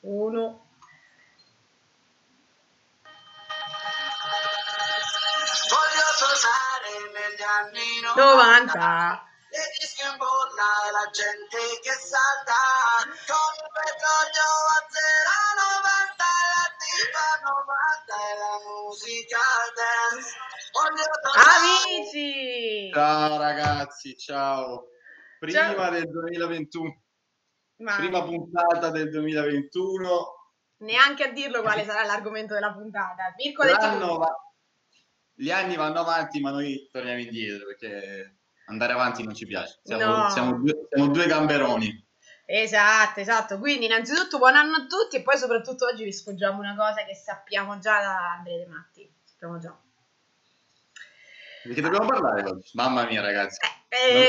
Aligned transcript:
uno. 0.00 0.66
Voglio 5.68 6.06
tornare 6.18 6.92
negli 7.12 7.42
anni 7.42 8.00
90. 8.02 9.26
Le 9.50 9.64
dischi 9.80 10.02
in 10.02 10.16
bolla 10.18 10.68
e 10.86 10.90
la 10.92 11.08
gente 11.10 11.58
che 11.80 11.92
salta 11.92 12.52
come 13.26 13.58
il 13.58 13.70
petrolio 13.72 14.48
a 14.68 14.80
0,90 14.92 16.20
e 16.20 16.44
la 16.52 16.68
tipa 16.78 17.26
90 17.48 18.12
e 18.12 18.38
la 18.38 18.56
musica 18.68 19.42
dance. 19.74 20.36
Amici! 21.34 22.90
Ciao 22.92 23.38
ragazzi, 23.38 24.16
ciao. 24.16 24.88
Prima 25.40 25.74
Ciao. 25.74 25.90
del 25.90 26.08
2021, 26.10 27.02
Ma 27.78 27.96
prima 27.96 28.22
puntata 28.24 28.90
del 28.90 29.10
2021. 29.10 30.34
neanche 30.78 31.24
a 31.24 31.32
dirlo 31.32 31.60
quale 31.62 31.84
sarà 31.84 32.04
l'argomento 32.04 32.54
della 32.54 32.72
puntata. 32.72 33.34
Mirko 33.36 33.64
va- 33.64 34.36
Gli 35.34 35.50
anni 35.50 35.76
vanno 35.76 36.00
avanti, 36.00 36.40
ma 36.40 36.50
noi 36.50 36.88
torniamo 36.90 37.20
indietro 37.20 37.66
perché 37.66 38.36
andare 38.66 38.92
avanti 38.92 39.22
non 39.24 39.34
ci 39.34 39.46
piace. 39.46 39.78
Siamo, 39.82 40.04
No. 40.04 40.30
siamo 40.30 40.52
due, 40.58 40.86
siamo 40.90 41.10
due 41.10 41.26
gamberoni. 41.26 42.06
Esatto, 42.44 43.20
esatto. 43.20 43.58
Quindi 43.58 43.86
innanzitutto 43.86 44.38
buon 44.38 44.56
anno 44.56 44.76
a 44.76 44.86
tutti 44.86 45.16
e 45.16 45.22
poi 45.22 45.36
soprattutto 45.36 45.84
oggi 45.86 46.02
vi 46.04 46.12
sfuggiamo 46.12 46.58
una 46.58 46.74
cosa 46.76 47.04
che 47.04 47.14
sappiamo 47.14 47.78
già 47.78 48.00
da 48.00 48.32
Andrea 48.38 48.56
De 48.58 48.66
Matti. 48.66 49.12
Sappiamo 49.22 49.58
già. 49.58 49.76
Di 51.64 51.74
che 51.74 51.80
dobbiamo 51.80 52.06
parlare 52.06 52.42
oggi? 52.48 52.70
Mamma 52.74 53.04
mia, 53.04 53.20
ragazzi. 53.20 53.58
Eh, 53.64 53.77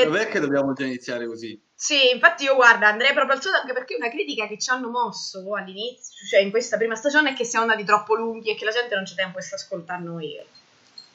Dov'è 0.04 0.28
che 0.28 0.40
dobbiamo 0.40 0.72
già 0.72 0.84
iniziare 0.84 1.26
così? 1.26 1.60
Sì, 1.74 2.10
infatti 2.12 2.44
io 2.44 2.54
guarda, 2.54 2.88
andrei 2.88 3.12
proprio 3.12 3.36
al 3.36 3.42
suo 3.42 3.50
anche 3.52 3.72
perché 3.72 3.94
una 3.94 4.10
critica 4.10 4.46
che 4.46 4.58
ci 4.58 4.70
hanno 4.70 4.90
mosso 4.90 5.54
all'inizio, 5.54 6.26
cioè 6.28 6.40
in 6.40 6.50
questa 6.50 6.76
prima 6.76 6.94
stagione, 6.94 7.30
è 7.30 7.34
che 7.34 7.44
siamo 7.44 7.64
andati 7.64 7.84
troppo 7.84 8.14
lunghi 8.14 8.50
e 8.50 8.54
che 8.54 8.64
la 8.64 8.70
gente 8.70 8.94
non 8.94 9.04
c'è 9.04 9.14
tempo 9.14 9.38
di 9.38 9.46
ascoltando 9.50 10.10
noi. 10.10 10.38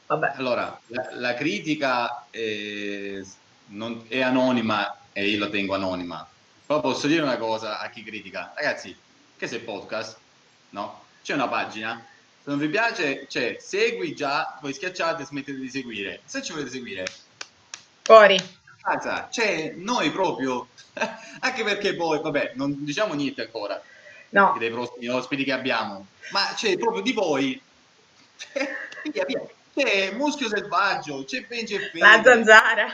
Vabbè. 0.08 0.34
Allora, 0.36 0.80
la, 0.88 1.10
la 1.14 1.34
critica 1.34 2.28
è, 2.30 3.20
non- 3.68 4.06
è 4.08 4.22
anonima 4.22 4.98
e 5.12 5.28
io 5.28 5.40
la 5.40 5.50
tengo 5.50 5.74
anonima. 5.74 6.28
Però 6.66 6.82
posso 6.82 7.08
dire 7.08 7.22
una 7.22 7.38
cosa 7.38 7.80
a 7.80 7.90
chi 7.90 8.04
critica. 8.04 8.52
Ragazzi, 8.56 8.96
che 9.38 9.48
se 9.48 9.60
podcast, 9.60 10.18
no? 10.72 11.04
C'è 11.24 11.34
una 11.34 11.48
pagina. 11.48 12.04
Se 12.44 12.50
non 12.50 12.60
vi 12.60 12.70
piace, 12.70 13.26
c'è 13.28 13.58
segui 13.60 14.16
già, 14.16 14.58
poi 14.60 14.74
schiacciate 14.74 15.24
e 15.24 15.26
smettete 15.26 15.60
di 15.60 15.70
seguire. 15.70 16.22
Se 16.26 16.42
ci 16.42 16.52
volete 16.52 16.72
seguire, 16.72 17.06
Fuori. 18.06 18.38
casa, 18.82 19.28
c'è 19.32 19.74
noi 19.76 20.12
proprio. 20.12 20.68
Anche 21.42 21.64
perché 21.64 21.96
poi, 21.96 22.22
vabbè, 22.22 22.52
non 22.56 22.84
diciamo 22.86 23.14
niente 23.16 23.42
ancora 23.42 23.82
No. 24.30 24.56
dei 24.60 24.70
prossimi 24.70 25.08
ospiti 25.08 25.44
che 25.44 25.52
abbiamo, 25.54 26.06
ma 26.32 26.52
c'è 26.56 26.78
proprio 26.78 27.02
di 27.02 27.14
voi. 27.14 27.60
Via, 29.12 29.24
via. 29.26 29.42
C'è 29.74 30.12
Muschio 30.14 30.48
Selvaggio, 30.48 31.24
c'è 31.26 31.46
Benji 31.46 31.76
e 31.76 31.80
Fede. 31.80 32.00
La 32.00 32.22
zanzara. 32.24 32.88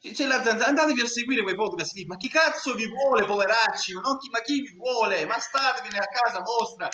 C'è 0.00 0.26
la 0.26 0.42
zanzara, 0.42 0.66
andatevi 0.66 1.00
a 1.00 1.06
seguire 1.06 1.42
quei 1.42 1.54
podcast 1.54 1.94
lì. 1.94 2.04
Ma 2.04 2.16
chi 2.16 2.28
cazzo 2.28 2.74
vi 2.74 2.86
vuole, 2.88 3.24
poveracci? 3.24 3.92
Chi- 3.92 4.30
ma 4.30 4.40
chi 4.42 4.60
vi 4.60 4.74
vuole? 4.76 5.24
Ma 5.24 5.38
statevene 5.38 5.98
a 5.98 6.06
casa 6.06 6.40
vostra. 6.40 6.88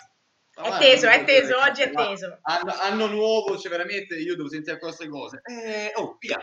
Ma 0.57 0.77
È 0.77 0.81
teso, 0.81 1.09
è 1.09 1.19
so 1.19 1.25
teso, 1.25 1.59
oggi 1.59 1.83
è 1.83 1.91
teso. 1.93 2.39
Anno, 2.43 2.73
anno 2.79 3.07
nuovo, 3.07 3.59
cioè 3.59 3.71
veramente 3.71 4.15
io 4.17 4.37
devo 4.37 4.49
sentire 4.51 4.79
queste 4.79 5.09
cose. 5.09 5.41
Eh, 5.45 5.93
oh, 5.97 6.17
via. 6.21 6.39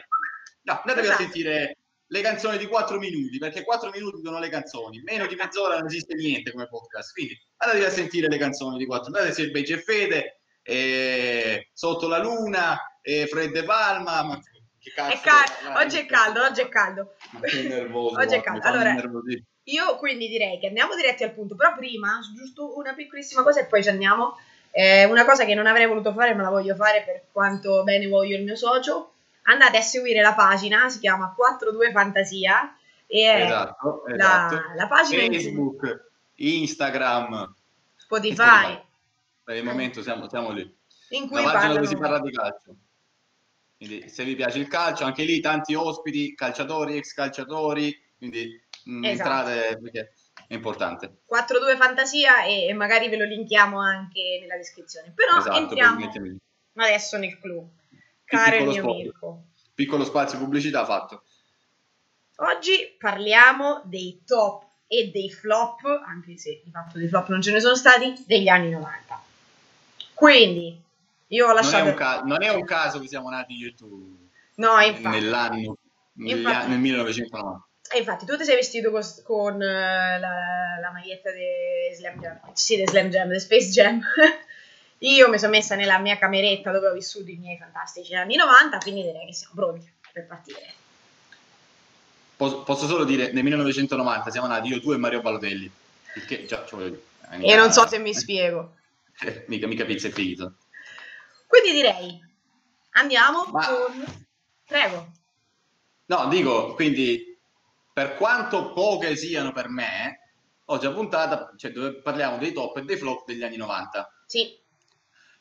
No, 0.63 0.73
andatevi 0.73 1.07
Esatto. 1.07 1.21
a 1.21 1.25
sentire 1.25 1.77
le 2.11 2.21
canzoni 2.21 2.57
di 2.57 2.67
4 2.67 2.97
minuti, 2.97 3.37
perché 3.37 3.63
4 3.63 3.89
minuti 3.91 4.21
sono 4.23 4.39
le 4.39 4.49
canzoni. 4.49 5.01
Meno 5.03 5.25
di 5.27 5.35
mezz'ora 5.35 5.77
non 5.77 5.85
esiste 5.87 6.15
niente 6.15 6.51
come 6.51 6.67
podcast. 6.67 7.13
Quindi 7.13 7.39
andatevi 7.57 7.85
a 7.85 7.89
sentire 7.91 8.27
le 8.27 8.37
canzoni 8.37 8.77
di 8.77 8.85
4 8.85 9.05
Andate 9.07 9.27
a 9.29 9.33
sentire 9.33 9.51
Benji 9.51 9.73
e 9.73 9.81
Fede, 9.81 10.39
eh, 10.63 11.69
Sotto 11.73 12.07
la 12.07 12.17
Luna, 12.19 12.77
eh, 13.01 13.27
Fred 13.27 13.51
De 13.51 13.63
Palma. 13.63 14.23
Ma 14.23 14.39
che 14.79 14.91
cazzo 14.91 15.13
È 15.13 15.19
cal- 15.21 15.43
parlare? 15.61 15.85
oggi 15.85 15.97
è 15.97 16.05
caldo, 16.05 16.43
oggi 16.43 16.61
è 16.61 16.69
caldo. 16.69 17.15
Ma 17.31 17.39
che 17.41 17.61
nervoso. 17.63 18.17
Oggi 18.19 18.35
è 18.35 18.41
caldo. 18.41 18.67
Allora-. 18.67 18.95
Io 19.63 19.97
quindi 19.97 20.27
direi 20.27 20.57
che 20.59 20.67
andiamo 20.67 20.95
diretti 20.95 21.23
al 21.23 21.33
punto, 21.33 21.55
però 21.55 21.75
prima, 21.75 22.19
giusto 22.35 22.75
una 22.77 22.93
piccolissima 22.95 23.43
cosa 23.43 23.59
e 23.59 23.65
poi 23.67 23.83
ci 23.83 23.89
andiamo. 23.89 24.35
Eh, 24.71 25.05
una 25.05 25.25
cosa 25.25 25.45
che 25.45 25.53
non 25.53 25.67
avrei 25.67 25.85
voluto 25.85 26.11
fare, 26.13 26.33
ma 26.33 26.41
la 26.43 26.49
voglio 26.49 26.75
fare 26.75 27.03
per 27.05 27.23
quanto 27.31 27.83
bene 27.83 28.07
voglio 28.07 28.35
il 28.35 28.43
mio 28.43 28.55
socio. 28.55 29.13
Andate 29.49 29.77
a 29.77 29.81
seguire 29.81 30.21
la 30.21 30.33
pagina, 30.35 30.89
si 30.89 30.99
chiama 30.99 31.33
42 31.35 31.91
Fantasia 31.91 32.77
e 33.07 33.21
Esatto, 33.23 34.03
la, 34.07 34.13
esatto. 34.15 34.61
la 34.75 34.87
pagina 34.87 35.23
in 35.23 35.33
Facebook, 35.33 36.11
Instagram. 36.35 37.55
Spotify, 37.95 38.79
Per 39.43 39.55
il 39.55 39.63
momento 39.63 40.03
siamo, 40.03 40.29
siamo 40.29 40.51
lì. 40.51 40.61
in 41.09 41.27
cui 41.27 41.41
La 41.43 41.51
pagina 41.51 41.73
dove 41.73 41.87
si 41.87 41.97
parla 41.97 42.19
di 42.19 42.31
calcio. 42.31 42.75
Quindi 43.77 44.09
se 44.09 44.23
vi 44.23 44.35
piace 44.35 44.59
il 44.59 44.67
calcio, 44.67 45.05
anche 45.05 45.23
lì 45.23 45.39
tanti 45.39 45.73
ospiti, 45.73 46.35
calciatori, 46.35 46.97
ex 46.97 47.13
calciatori, 47.13 47.97
quindi 48.17 48.61
mm, 48.89 49.03
Esatto. 49.05 49.29
entrate 49.29 49.79
perché 49.81 50.13
è 50.47 50.53
importante. 50.53 51.21
42 51.25 51.75
Fantasia 51.75 52.43
e, 52.43 52.65
e 52.67 52.73
magari 52.73 53.09
ve 53.09 53.17
lo 53.17 53.25
linkiamo 53.25 53.79
anche 53.79 54.37
nella 54.41 54.57
descrizione. 54.57 55.11
Però 55.15 55.37
esatto, 55.37 55.57
entriamo 55.57 56.11
adesso 56.75 57.17
nel 57.17 57.39
clou. 57.39 57.67
Caro 58.29 58.51
piccolo 58.51 58.71
mio 58.71 58.81
spot. 58.81 58.95
Mirko. 58.95 59.43
Piccolo 59.73 60.03
spazio 60.05 60.37
pubblicità 60.37 60.85
fatto. 60.85 61.23
Oggi 62.37 62.95
parliamo 62.97 63.81
dei 63.85 64.21
top 64.25 64.65
e 64.87 65.09
dei 65.11 65.29
flop, 65.31 65.83
anche 66.05 66.37
se 66.37 66.61
di 66.63 66.71
fatto 66.71 66.97
dei 66.97 67.07
flop 67.07 67.27
non 67.29 67.41
ce 67.41 67.51
ne 67.51 67.59
sono 67.59 67.75
stati, 67.75 68.23
degli 68.25 68.47
anni 68.47 68.69
90. 68.69 69.21
Quindi, 70.13 70.79
io 71.27 71.45
ho 71.45 71.47
Non 71.49 71.57
è, 71.57 71.61
lasciato... 71.61 71.89
un 71.89 71.95
ca- 71.95 72.21
non 72.21 72.43
è 72.43 72.49
un 72.49 72.63
caso 72.65 72.99
che 72.99 73.07
siamo 73.07 73.29
nati 73.29 73.53
io 73.53 73.67
e 73.67 73.73
tu 73.75 74.27
no, 74.55 74.79
infatti. 74.79 75.19
nell'anno 75.19 75.77
Infatti. 76.17 76.67
nel 76.69 76.79
1990. 76.79 77.67
E 77.91 77.97
infatti, 77.99 78.25
tu 78.25 78.37
ti 78.37 78.43
sei 78.43 78.55
vestito 78.55 78.91
cos- 78.91 79.21
con 79.23 79.61
eh, 79.61 80.19
la, 80.19 80.77
la 80.79 80.91
maglietta 80.91 81.31
di 81.31 81.95
Slam 81.95 82.19
Jam, 82.19 82.39
sì, 82.53 82.75
di 82.75 82.85
Slam 82.85 83.09
Jam, 83.09 83.31
di 83.31 83.39
Space 83.39 83.69
Jam. 83.69 83.99
Io 84.99 85.29
mi 85.29 85.39
sono 85.39 85.51
messa 85.51 85.75
nella 85.75 85.97
mia 85.99 86.17
cameretta 86.17 86.71
dove 86.71 86.87
ho 86.87 86.93
vissuto 86.93 87.29
i 87.29 87.37
miei 87.37 87.57
fantastici 87.57 88.13
anni 88.15 88.35
90, 88.35 88.79
quindi 88.79 89.03
direi 89.03 89.27
che 89.27 89.33
siamo 89.33 89.53
pronti 89.55 89.89
per 90.11 90.27
partire. 90.27 90.73
Posso, 92.35 92.63
posso 92.63 92.87
solo 92.87 93.05
dire, 93.05 93.31
nel 93.31 93.43
1990 93.43 94.31
siamo 94.31 94.47
nati 94.47 94.69
io, 94.69 94.81
tu 94.81 94.91
e 94.91 94.97
Mario 94.97 95.21
Balotelli. 95.21 95.71
Il 96.15 96.25
che, 96.25 96.45
già, 96.45 96.65
cioè, 96.65 96.91
mica- 97.37 97.55
non 97.57 97.71
so 97.71 97.87
se 97.87 97.97
mi 97.99 98.13
spiego. 98.13 98.75
eh, 99.21 99.45
mica, 99.47 99.67
mica 99.67 99.85
pizza 99.85 100.07
e 100.07 100.11
finito. 100.11 100.55
Quindi 101.47 101.71
direi, 101.71 102.19
andiamo 102.91 103.45
Ma- 103.51 103.67
con... 103.67 104.25
Prego. 104.65 105.11
No, 106.07 106.27
dico, 106.27 106.73
quindi, 106.73 107.37
per 107.93 108.15
quanto 108.15 108.73
poche 108.73 109.15
siano 109.15 109.51
per 109.51 109.69
me, 109.69 110.31
oggi 110.65 110.85
a 110.85 110.91
puntata, 110.91 111.53
cioè, 111.57 111.71
dove 111.71 111.95
parliamo 112.01 112.37
dei 112.37 112.51
top 112.51 112.77
e 112.77 112.81
dei 112.81 112.97
flop 112.97 113.25
degli 113.25 113.43
anni 113.43 113.57
90. 113.57 114.23
Sì, 114.25 114.57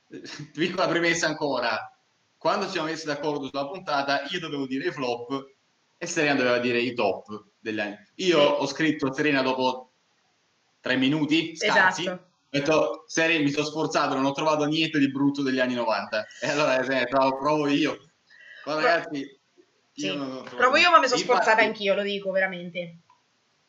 Piccola 0.52 0.88
premessa 0.88 1.26
ancora, 1.26 1.76
quando 2.36 2.66
ci 2.66 2.72
siamo 2.72 2.86
messi 2.88 3.06
d'accordo 3.06 3.48
sulla 3.48 3.68
puntata, 3.68 4.22
io 4.30 4.40
dovevo 4.40 4.66
dire 4.66 4.88
i 4.88 4.92
flop 4.92 5.54
e 5.96 6.06
Serena 6.06 6.34
doveva 6.34 6.58
dire 6.58 6.78
i 6.80 6.94
top 6.94 7.44
degli 7.58 7.80
anni. 7.80 7.96
Io 8.16 8.40
ho 8.40 8.66
scritto 8.66 9.12
Serena 9.12 9.42
dopo 9.42 9.92
tre 10.80 10.96
minuti, 10.96 11.56
scarsi. 11.56 12.02
esatto. 12.02 12.26
Ho 12.50 12.56
detto, 12.58 13.04
Serena, 13.06 13.42
mi 13.44 13.50
sono 13.50 13.66
sforzato, 13.66 14.14
non 14.14 14.24
ho 14.24 14.32
trovato 14.32 14.64
niente 14.64 14.98
di 14.98 15.10
brutto 15.10 15.42
degli 15.42 15.58
anni 15.60 15.74
90. 15.74 16.26
E 16.40 16.48
allora 16.48 16.78
eh, 16.78 17.06
provo, 17.06 17.36
provo 17.36 17.66
io. 17.68 17.98
Ma 18.64 18.74
ragazzi, 18.76 19.18
io 19.94 20.44
Sì. 20.46 20.56
Provo 20.56 20.76
io, 20.76 20.90
ma 20.90 20.98
mi 20.98 21.08
sono 21.08 21.20
Infatti- 21.20 21.22
sforzata 21.22 21.60
anch'io, 21.62 21.94
lo 21.94 22.02
dico 22.02 22.30
veramente. 22.30 23.00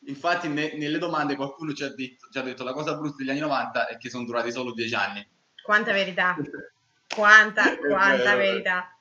Infatti, 0.06 0.48
ne- 0.48 0.74
nelle 0.78 0.96
domande 0.96 1.36
qualcuno 1.36 1.74
ci 1.74 1.82
ha, 1.84 1.92
detto, 1.94 2.28
ci 2.32 2.38
ha 2.38 2.42
detto 2.42 2.64
la 2.64 2.72
cosa 2.72 2.94
brutta 2.96 3.16
degli 3.18 3.28
anni 3.28 3.40
90 3.40 3.88
è 3.88 3.98
che 3.98 4.08
sono 4.08 4.24
durati 4.24 4.50
solo 4.50 4.72
dieci 4.72 4.94
anni. 4.94 5.26
Quanta 5.60 5.92
verità, 5.92 6.36
quanta, 7.08 7.76
quanta 7.78 8.34
vero, 8.34 8.36
verità. 8.36 8.96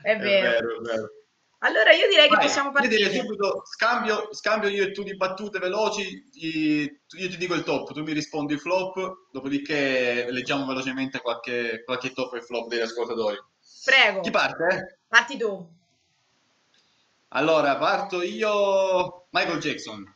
È 0.00 0.16
È 0.16 0.18
vero. 0.18 0.40
vero, 0.40 0.78
è 0.78 0.80
vero. 0.80 1.10
Allora 1.58 1.92
io 1.92 2.08
direi 2.08 2.28
che 2.28 2.36
Vai, 2.36 2.38
possiamo 2.38 2.70
io 2.76 2.88
direi 2.88 3.10
partire. 3.10 3.20
subito, 3.20 3.62
scambio, 3.64 4.28
scambio 4.34 4.68
io 4.68 4.84
e 4.84 4.92
tu 4.92 5.02
di 5.02 5.16
battute 5.16 5.58
veloci, 5.58 6.28
io 6.32 6.88
ti 7.28 7.36
dico 7.36 7.54
il 7.54 7.62
top, 7.62 7.92
tu 7.92 8.02
mi 8.02 8.12
rispondi 8.12 8.54
il 8.54 8.60
flop, 8.60 9.28
dopodiché 9.30 10.26
leggiamo 10.30 10.66
velocemente 10.66 11.20
qualche, 11.20 11.82
qualche 11.84 12.12
top 12.12 12.34
e 12.34 12.40
flop 12.42 12.68
degli 12.68 12.80
ascoltatori. 12.80 13.38
Prego, 13.84 14.20
Chi 14.20 14.30
parte? 14.30 14.98
parti 15.08 15.36
tu. 15.36 15.52
Allora, 17.28 17.76
parto 17.76 18.22
io, 18.22 19.26
Michael 19.30 19.58
Jackson. 19.60 20.10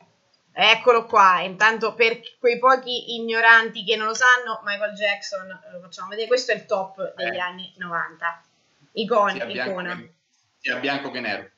Eccolo 0.60 1.04
qua. 1.04 1.40
Intanto 1.42 1.94
per 1.94 2.20
quei 2.40 2.58
pochi 2.58 3.14
ignoranti 3.14 3.84
che 3.84 3.94
non 3.94 4.08
lo 4.08 4.14
sanno, 4.14 4.60
Michael 4.64 4.92
Jackson, 4.94 5.48
eh, 5.48 5.70
lo 5.70 5.80
facciamo 5.80 6.08
vedere, 6.08 6.26
questo 6.26 6.50
è 6.50 6.56
il 6.56 6.66
top 6.66 7.14
degli 7.14 7.36
Eh. 7.36 7.38
anni 7.38 7.72
90. 7.76 8.42
Icon, 8.94 9.30
sia 9.30 9.46
bianco, 9.46 9.70
icona. 9.70 9.96
che, 9.96 10.12
sia 10.58 10.76
bianco 10.78 11.10
che 11.12 11.20
nero. 11.20 11.48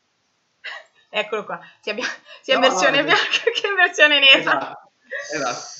Eccolo 1.08 1.44
qua, 1.47 1.58
sia, 1.81 1.94
bia- 1.94 2.05
sia 2.43 2.56
in 2.56 2.61
No, 2.61 2.69
versione 2.69 2.99
no, 2.99 3.05
bianca 3.05 3.50
che 3.55 3.67
in 3.67 3.75
versione 3.75 4.19
nera. 4.19 4.37
Esatto, 4.38 4.91
esatto. 5.32 5.79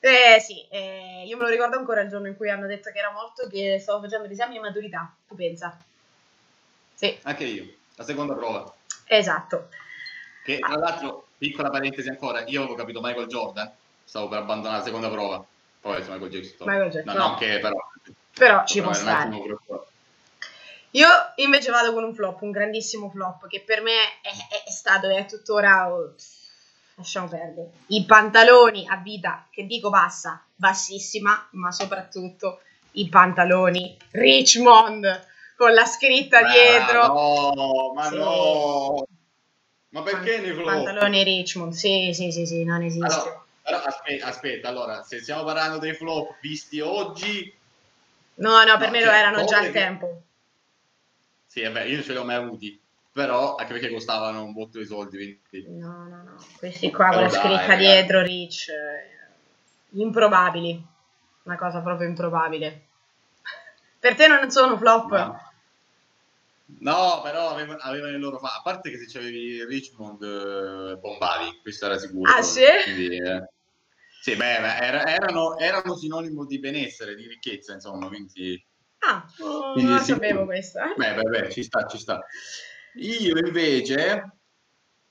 Eh 0.00 0.40
sì, 0.40 0.66
eh, 0.70 1.24
io 1.26 1.36
me 1.36 1.42
lo 1.42 1.50
ricordo 1.50 1.76
ancora 1.76 2.00
il 2.00 2.08
giorno 2.08 2.26
in 2.28 2.36
cui 2.36 2.48
hanno 2.48 2.66
detto 2.66 2.90
che 2.90 2.98
era 3.00 3.10
morto, 3.12 3.48
che 3.48 3.78
stavo 3.80 4.00
facendo 4.00 4.26
l'esame 4.26 4.54
di 4.54 4.58
maturità, 4.60 5.14
tu 5.28 5.34
pensa? 5.36 5.76
Sì, 6.94 7.18
Anche 7.24 7.44
io, 7.44 7.74
la 7.96 8.04
seconda 8.04 8.32
prova. 8.34 8.72
esatto. 9.04 9.68
Che 10.42 10.58
tra 10.58 10.76
l'altro, 10.76 11.21
piccola 11.42 11.70
parentesi 11.70 12.08
ancora, 12.08 12.44
io 12.46 12.60
avevo 12.60 12.76
capito 12.76 13.00
Michael 13.00 13.26
Jordan, 13.26 13.68
stavo 14.04 14.28
per 14.28 14.38
abbandonare 14.38 14.78
la 14.78 14.84
seconda 14.84 15.10
prova. 15.10 15.44
Poi 15.80 15.98
Michael 15.98 16.28
Jackson. 16.30 16.68
Michael 16.68 16.90
Jackson, 16.92 17.16
No, 17.16 17.28
no. 17.30 17.34
che 17.34 17.58
però. 17.58 17.90
Però 18.32 18.64
ci 18.64 18.78
però 18.78 18.90
può 18.90 18.96
stare. 18.96 19.36
Io 20.92 21.08
invece 21.36 21.72
vado 21.72 21.92
con 21.94 22.04
un 22.04 22.14
flop, 22.14 22.42
un 22.42 22.52
grandissimo 22.52 23.10
flop, 23.10 23.48
che 23.48 23.60
per 23.66 23.82
me 23.82 23.92
è, 24.22 24.28
è- 24.66 24.70
stato 24.70 25.08
e 25.08 25.16
è 25.16 25.26
tuttora... 25.26 25.92
oh, 25.92 26.14
lasciamo 26.94 27.26
perdere. 27.26 27.70
I 27.88 28.04
pantaloni 28.04 28.86
a 28.88 28.96
vita, 28.98 29.44
che 29.50 29.66
dico 29.66 29.90
bassa, 29.90 30.40
bassissima, 30.54 31.48
ma 31.52 31.72
soprattutto 31.72 32.60
i 32.92 33.08
pantaloni 33.08 33.96
Richmond, 34.12 35.26
con 35.56 35.72
la 35.72 35.86
scritta 35.86 36.40
Ma 36.42 36.52
dietro. 36.52 37.06
No, 37.08 37.92
ma 37.96 38.08
Sì. 38.08 38.16
no. 38.16 39.06
Ma 39.92 40.02
perché 40.02 40.40
nei 40.40 40.52
flop? 40.52 40.66
Pantaloni 40.84 41.22
Richmond, 41.22 41.72
sì, 41.72 42.10
sì, 42.14 42.30
sì, 42.32 42.46
sì, 42.46 42.64
non 42.64 42.82
esiste. 42.82 43.04
Allora, 43.04 43.44
allora, 43.64 43.84
aspetta, 43.84 44.26
aspetta, 44.26 44.68
allora, 44.68 45.02
se 45.02 45.20
stiamo 45.20 45.44
parlando 45.44 45.78
dei 45.78 45.94
flop 45.94 46.38
visti 46.40 46.80
oggi, 46.80 47.54
no, 48.36 48.64
no, 48.64 48.76
per 48.78 48.86
no, 48.86 48.90
me 48.90 48.98
cioè, 49.00 49.06
lo 49.06 49.12
erano 49.16 49.44
già 49.44 49.58
al 49.58 49.64
che- 49.66 49.72
tempo. 49.72 50.22
sì, 51.46 51.62
vabbè, 51.62 51.82
io 51.84 51.96
non 51.96 52.04
ce 52.04 52.12
li 52.12 52.18
ho 52.18 52.24
mai 52.24 52.36
avuti, 52.36 52.80
però 53.12 53.54
anche 53.56 53.72
perché 53.74 53.90
costavano 53.90 54.42
un 54.42 54.52
botto 54.52 54.78
di 54.78 54.86
soldi, 54.86 55.40
quindi... 55.48 55.68
No, 55.78 56.08
no, 56.08 56.22
no. 56.22 56.36
Questi 56.58 56.90
qua 56.90 57.10
con 57.10 57.22
la 57.22 57.28
dai, 57.28 57.38
scritta 57.38 57.56
ragazzi. 57.66 57.78
dietro, 57.78 58.22
Rich. 58.22 58.68
eh, 58.68 60.00
Improbabili. 60.00 60.86
Una 61.42 61.56
cosa 61.56 61.80
proprio 61.80 62.08
improbabile. 62.08 62.86
Per 63.98 64.14
te 64.16 64.26
non 64.26 64.50
sono 64.50 64.78
flop? 64.78 65.10
No. 65.10 65.51
No, 66.80 67.20
però 67.22 67.50
avevano, 67.50 67.78
avevano 67.80 68.14
il 68.14 68.20
loro 68.20 68.38
fa. 68.38 68.54
A 68.56 68.62
parte 68.62 68.90
che 68.90 68.98
se 68.98 69.06
c'avevi 69.06 69.64
Richmond 69.64 70.22
eh, 70.22 70.96
bombavi, 70.96 71.60
questo 71.62 71.86
era 71.86 71.98
sicuro. 71.98 72.32
Ah, 72.32 72.42
sì? 72.42 72.64
Quindi, 72.84 73.16
eh, 73.16 73.48
sì, 74.20 74.36
beh, 74.36 74.78
era- 74.80 75.06
erano, 75.06 75.58
erano 75.58 75.96
sinonimo 75.96 76.46
di 76.46 76.58
benessere, 76.58 77.14
di 77.14 77.26
ricchezza, 77.26 77.72
insomma, 77.72 78.08
quindi... 78.08 78.64
Ah, 78.98 79.24
oh, 79.40 79.72
Quindi 79.72 79.90
non 79.92 80.00
è 80.00 80.04
sapevo 80.04 80.44
questa. 80.44 80.94
Beh, 80.96 81.14
beh, 81.14 81.22
beh, 81.22 81.50
ci 81.50 81.62
sta, 81.64 81.86
ci 81.86 81.98
sta. 81.98 82.24
Io 82.94 83.36
invece, 83.36 84.36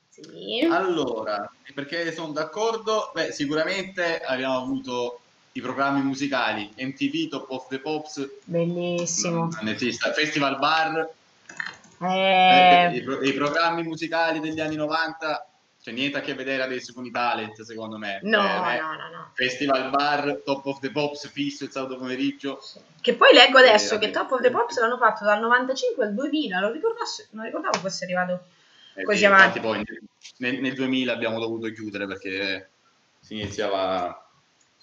Sì. 0.08 0.66
allora, 0.70 1.50
perché 1.74 2.12
sono 2.12 2.32
d'accordo, 2.32 3.10
beh, 3.12 3.32
sicuramente 3.32 4.20
abbiamo 4.20 4.56
avuto 4.58 5.20
i 5.52 5.60
programmi 5.60 6.02
musicali 6.02 6.72
MTV, 6.76 7.28
Top 7.28 7.50
of 7.50 7.68
the 7.68 7.80
Pops, 7.80 8.30
Bellissimo. 8.44 9.50
esiste, 9.64 10.10
Festival 10.12 10.58
Bar, 10.58 11.10
Eh, 12.02 12.84
Eh, 12.92 12.96
i, 12.96 13.02
pro- 13.02 13.22
i 13.22 13.32
programmi 13.32 13.82
musicali 13.82 14.40
degli 14.40 14.60
anni 14.60 14.76
90 14.76 15.46
c'è 15.82 15.90
niente 15.90 16.18
a 16.18 16.20
che 16.20 16.34
vedere 16.34 16.62
adesso 16.62 16.92
con 16.92 17.04
i 17.04 17.10
talent 17.10 17.60
secondo 17.62 17.98
me 17.98 18.20
no, 18.22 18.40
Eh, 18.70 18.78
no, 18.80 18.94
no, 18.94 19.08
no. 19.10 19.30
Festival 19.34 19.90
Bar, 19.90 20.42
Top 20.44 20.64
of 20.66 20.78
the 20.80 20.90
Pops 20.92 21.28
fisso 21.30 21.64
il 21.64 21.70
sabato 21.70 21.96
pomeriggio 21.98 22.62
Che 23.00 23.14
poi 23.14 23.32
leggo 23.34 23.58
adesso 23.58 23.96
Eh, 23.96 23.98
che. 23.98 24.10
Top 24.10 24.30
of 24.30 24.40
the 24.42 24.50
Pops 24.50 24.78
l'hanno 24.78 24.96
fatto 24.98 25.24
dal 25.24 25.40
95 25.40 26.04
al 26.04 26.14
2000. 26.14 26.60
Non, 26.60 26.72
ricordavo 26.72 27.78
fosse 27.78 28.04
arrivato. 28.04 28.44
Eh, 28.94 29.02
Così 29.02 29.18
sì, 29.18 29.24
avanti. 29.24 29.58
poi 29.60 29.82
nel, 30.38 30.60
nel 30.60 30.74
2000 30.74 31.12
abbiamo 31.12 31.40
dovuto 31.40 31.68
chiudere 31.72 32.06
perché 32.06 32.70
si 33.18 33.34
iniziava 33.40 34.04
a 34.08 34.24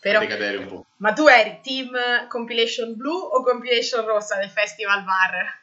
Però, 0.02 0.20
decadere 0.20 0.58
un 0.58 0.68
po' 0.68 0.86
ma 0.98 1.14
tu 1.14 1.28
eri 1.28 1.60
team 1.62 1.92
compilation 2.28 2.96
blu 2.98 3.14
o 3.14 3.42
compilation 3.44 4.04
rossa 4.06 4.36
del 4.38 4.50
Festival 4.50 5.04
Bar? 5.04 5.59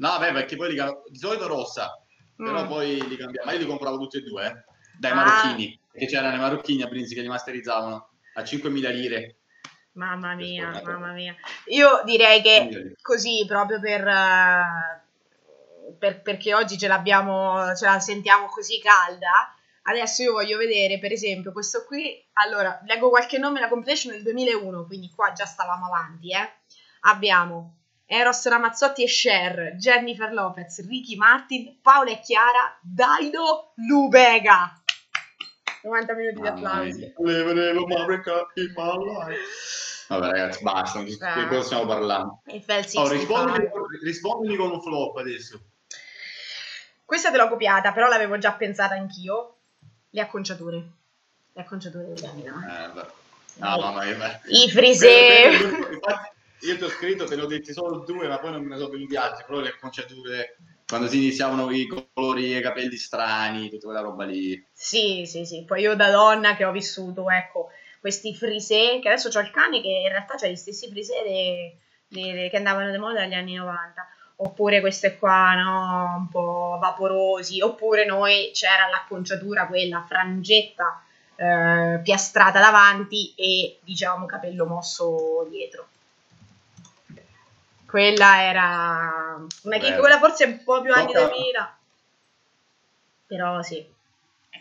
No 0.00 0.08
vabbè 0.08 0.32
perché 0.32 0.56
poi 0.56 0.70
li 0.70 0.76
cam- 0.76 1.02
di 1.08 1.18
solito 1.18 1.46
rossa 1.46 2.02
però 2.36 2.64
Mm. 2.64 2.68
poi 2.68 3.08
li 3.08 3.16
cambiamo 3.16 3.46
ma 3.46 3.52
io 3.52 3.58
li 3.58 3.66
compravo 3.66 3.98
tutti 3.98 4.16
e 4.18 4.20
due 4.22 4.46
eh, 4.46 4.64
dai 4.98 5.10
Ah. 5.12 5.14
marocchini 5.14 5.78
perché 5.90 6.06
c'erano 6.06 6.36
i 6.36 6.40
marocchini 6.40 6.82
a 6.82 6.86
Brindisi 6.86 7.14
che 7.14 7.20
li 7.22 7.28
masterizzavano 7.28 8.08
a 8.34 8.42
5.000 8.42 8.90
lire 8.90 9.34
Mamma 9.92 10.34
mia, 10.34 10.70
mamma 10.84 11.12
mia. 11.12 11.34
Io 11.66 12.02
direi 12.04 12.40
che 12.40 12.68
5.000 12.70 12.78
lire. 12.78 12.94
così, 13.02 13.44
proprio 13.46 13.80
per, 13.80 14.06
eh, 14.06 15.02
per- 15.98 16.22
perché 16.22 16.54
oggi 16.54 16.78
ce 16.78 16.86
l'abbiamo, 16.86 17.74
ce 17.74 17.86
la 17.86 17.98
sentiamo 17.98 18.46
così 18.46 18.80
calda. 18.80 19.52
Adesso 19.82 20.22
io 20.22 20.32
voglio 20.32 20.56
vedere, 20.58 21.00
per 21.00 21.10
esempio, 21.10 21.50
questo 21.52 21.84
qui. 21.86 22.24
Allora, 22.34 22.80
leggo 22.86 23.08
qualche 23.08 23.36
nome, 23.38 23.58
la 23.60 23.68
compilation 23.68 24.12
del 24.12 24.22
2001, 24.22 24.86
quindi 24.86 25.10
qua 25.14 25.32
già 25.32 25.44
stavamo 25.44 25.86
avanti, 25.86 26.32
eh. 26.32 26.48
Abbiamo 27.00 27.79
Eros 28.12 28.44
Ramazzotti 28.48 29.04
e 29.04 29.06
Cher, 29.06 29.76
Jennifer 29.76 30.32
Lopez, 30.32 30.84
Ricky 30.88 31.14
Martin, 31.14 31.78
Paola 31.80 32.10
e 32.10 32.18
Chiara, 32.18 32.76
Daido 32.82 33.70
Lubega. 33.76 34.82
90 35.84 36.14
minuti 36.14 36.40
di 36.40 36.48
applausi. 36.48 37.14
Vabbè 40.08 40.26
ragazzi, 40.26 40.62
basta, 40.64 41.02
di 41.04 41.16
Ah. 41.20 41.46
cosa 41.46 41.62
stiamo 41.62 41.86
parlando? 41.86 42.42
Oh, 42.44 42.50
65. 42.50 43.12
rispondimi, 43.12 43.68
rispondimi 44.02 44.56
con 44.56 44.72
un 44.72 44.82
flop 44.82 45.16
adesso. 45.18 45.60
Questa 47.04 47.30
te 47.30 47.36
l'ho 47.36 47.46
copiata, 47.48 47.92
però 47.92 48.08
l'avevo 48.08 48.38
già 48.38 48.54
pensata 48.54 48.94
anch'io. 48.94 49.58
Le 50.10 50.20
acconciature. 50.20 50.84
Le 51.52 51.60
acconciature 51.62 52.06
anni 52.26 52.42
90. 52.42 53.06
Eh. 53.06 53.10
No, 53.54 53.78
mamma 53.78 54.02
mia. 54.02 54.40
I. 54.46 54.64
Infatti, 54.64 56.38
io 56.60 56.76
ti 56.76 56.84
ho 56.84 56.88
scritto, 56.88 57.24
te 57.24 57.36
ne 57.36 57.42
ho 57.42 57.46
detti 57.46 57.72
solo 57.72 57.98
due, 57.98 58.28
ma 58.28 58.38
poi 58.38 58.52
non 58.52 58.62
me 58.62 58.74
ne 58.74 58.76
sono 58.76 58.90
venuti 58.90 59.16
altri. 59.16 59.44
Però 59.46 59.60
le 59.60 59.68
acconciature, 59.70 60.56
quando 60.86 61.08
si 61.08 61.16
iniziavano 61.18 61.70
i 61.70 61.86
colori 61.86 62.54
e 62.54 62.58
i 62.58 62.62
capelli 62.62 62.96
strani, 62.96 63.70
tutta 63.70 63.86
quella 63.86 64.00
roba 64.00 64.24
lì. 64.24 64.62
Sì, 64.72 65.24
sì, 65.26 65.44
sì. 65.44 65.64
Poi 65.64 65.82
io 65.82 65.94
da 65.94 66.10
donna 66.10 66.56
che 66.56 66.64
ho 66.64 66.72
vissuto, 66.72 67.30
ecco, 67.30 67.68
questi 68.00 68.34
frisè, 68.34 69.00
che 69.00 69.08
adesso 69.08 69.28
c'ho 69.28 69.40
il 69.40 69.50
cane 69.50 69.80
che 69.80 69.88
in 69.88 70.08
realtà 70.08 70.34
c'ha 70.36 70.48
gli 70.48 70.56
stessi 70.56 70.88
frisè 70.88 71.22
che 72.08 72.50
andavano 72.54 72.90
di 72.90 72.98
moda 72.98 73.20
negli 73.20 73.34
anni 73.34 73.54
90. 73.54 74.08
Oppure 74.36 74.80
queste 74.80 75.18
qua, 75.18 75.54
no, 75.54 76.16
un 76.16 76.28
po' 76.28 76.78
vaporosi. 76.80 77.60
Oppure 77.60 78.04
noi 78.04 78.50
c'era 78.52 78.88
l'acconciatura, 78.88 79.66
quella 79.66 80.04
frangetta 80.06 81.02
eh, 81.36 82.00
piastrata 82.02 82.58
davanti 82.58 83.34
e, 83.34 83.78
diciamo, 83.82 84.26
capello 84.26 84.66
mosso 84.66 85.46
dietro. 85.48 85.88
Quella 87.90 88.42
era 88.44 89.34
una 89.62 89.76
chicca, 89.76 89.88
Bello. 89.88 89.98
quella 90.00 90.18
forse 90.18 90.44
è 90.44 90.46
un 90.46 90.62
po' 90.62 90.80
più 90.80 90.92
anni 90.92 91.12
Tocca- 91.12 91.26
2000. 91.28 91.78
Però 93.26 93.62
sì, 93.62 93.84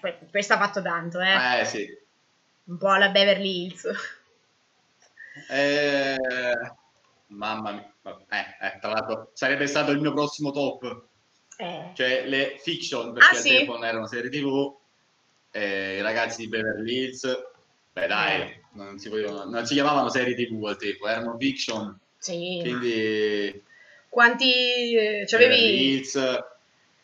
que- 0.01 0.19
questo 0.31 0.53
ha 0.53 0.57
fatto 0.57 0.81
tanto, 0.81 1.19
eh. 1.19 1.59
Eh 1.59 1.65
sì. 1.65 1.87
Un 2.65 2.77
po' 2.77 2.89
alla 2.89 3.09
Beverly 3.09 3.65
Hills. 3.65 3.87
Eh, 5.49 6.15
mamma 7.27 7.71
mia. 7.71 7.93
Eh, 8.29 8.65
eh, 8.67 8.79
tra 8.79 8.91
l'altro 8.91 9.31
sarebbe 9.33 9.67
stato 9.67 9.91
il 9.91 9.99
mio 9.99 10.13
prossimo 10.13 10.51
top. 10.51 11.03
Eh, 11.57 11.91
Cioè 11.93 12.25
le 12.25 12.55
fiction, 12.59 13.11
perché 13.13 13.27
Ah, 13.27 13.37
al 13.37 13.43
sì? 13.43 13.49
tempo 13.49 13.73
non 13.73 13.85
erano 13.85 14.07
serie 14.07 14.29
tv, 14.29 14.75
eh, 15.51 15.97
i 15.97 16.01
ragazzi 16.01 16.41
di 16.43 16.47
Beverly 16.47 16.93
Hills, 17.03 17.27
beh 17.91 18.07
dai, 18.07 18.41
Eh. 18.41 18.61
non, 18.73 18.97
si 18.97 19.09
potevano- 19.09 19.43
non 19.49 19.65
si 19.65 19.73
chiamavano 19.73 20.09
serie 20.09 20.35
tv 20.35 20.63
al 20.65 20.77
tempo, 20.77 21.07
erano 21.07 21.37
fiction, 21.37 21.99
sì. 22.19 22.61
quindi 22.61 23.63
Quanti... 24.09 24.95
eh, 24.95 25.25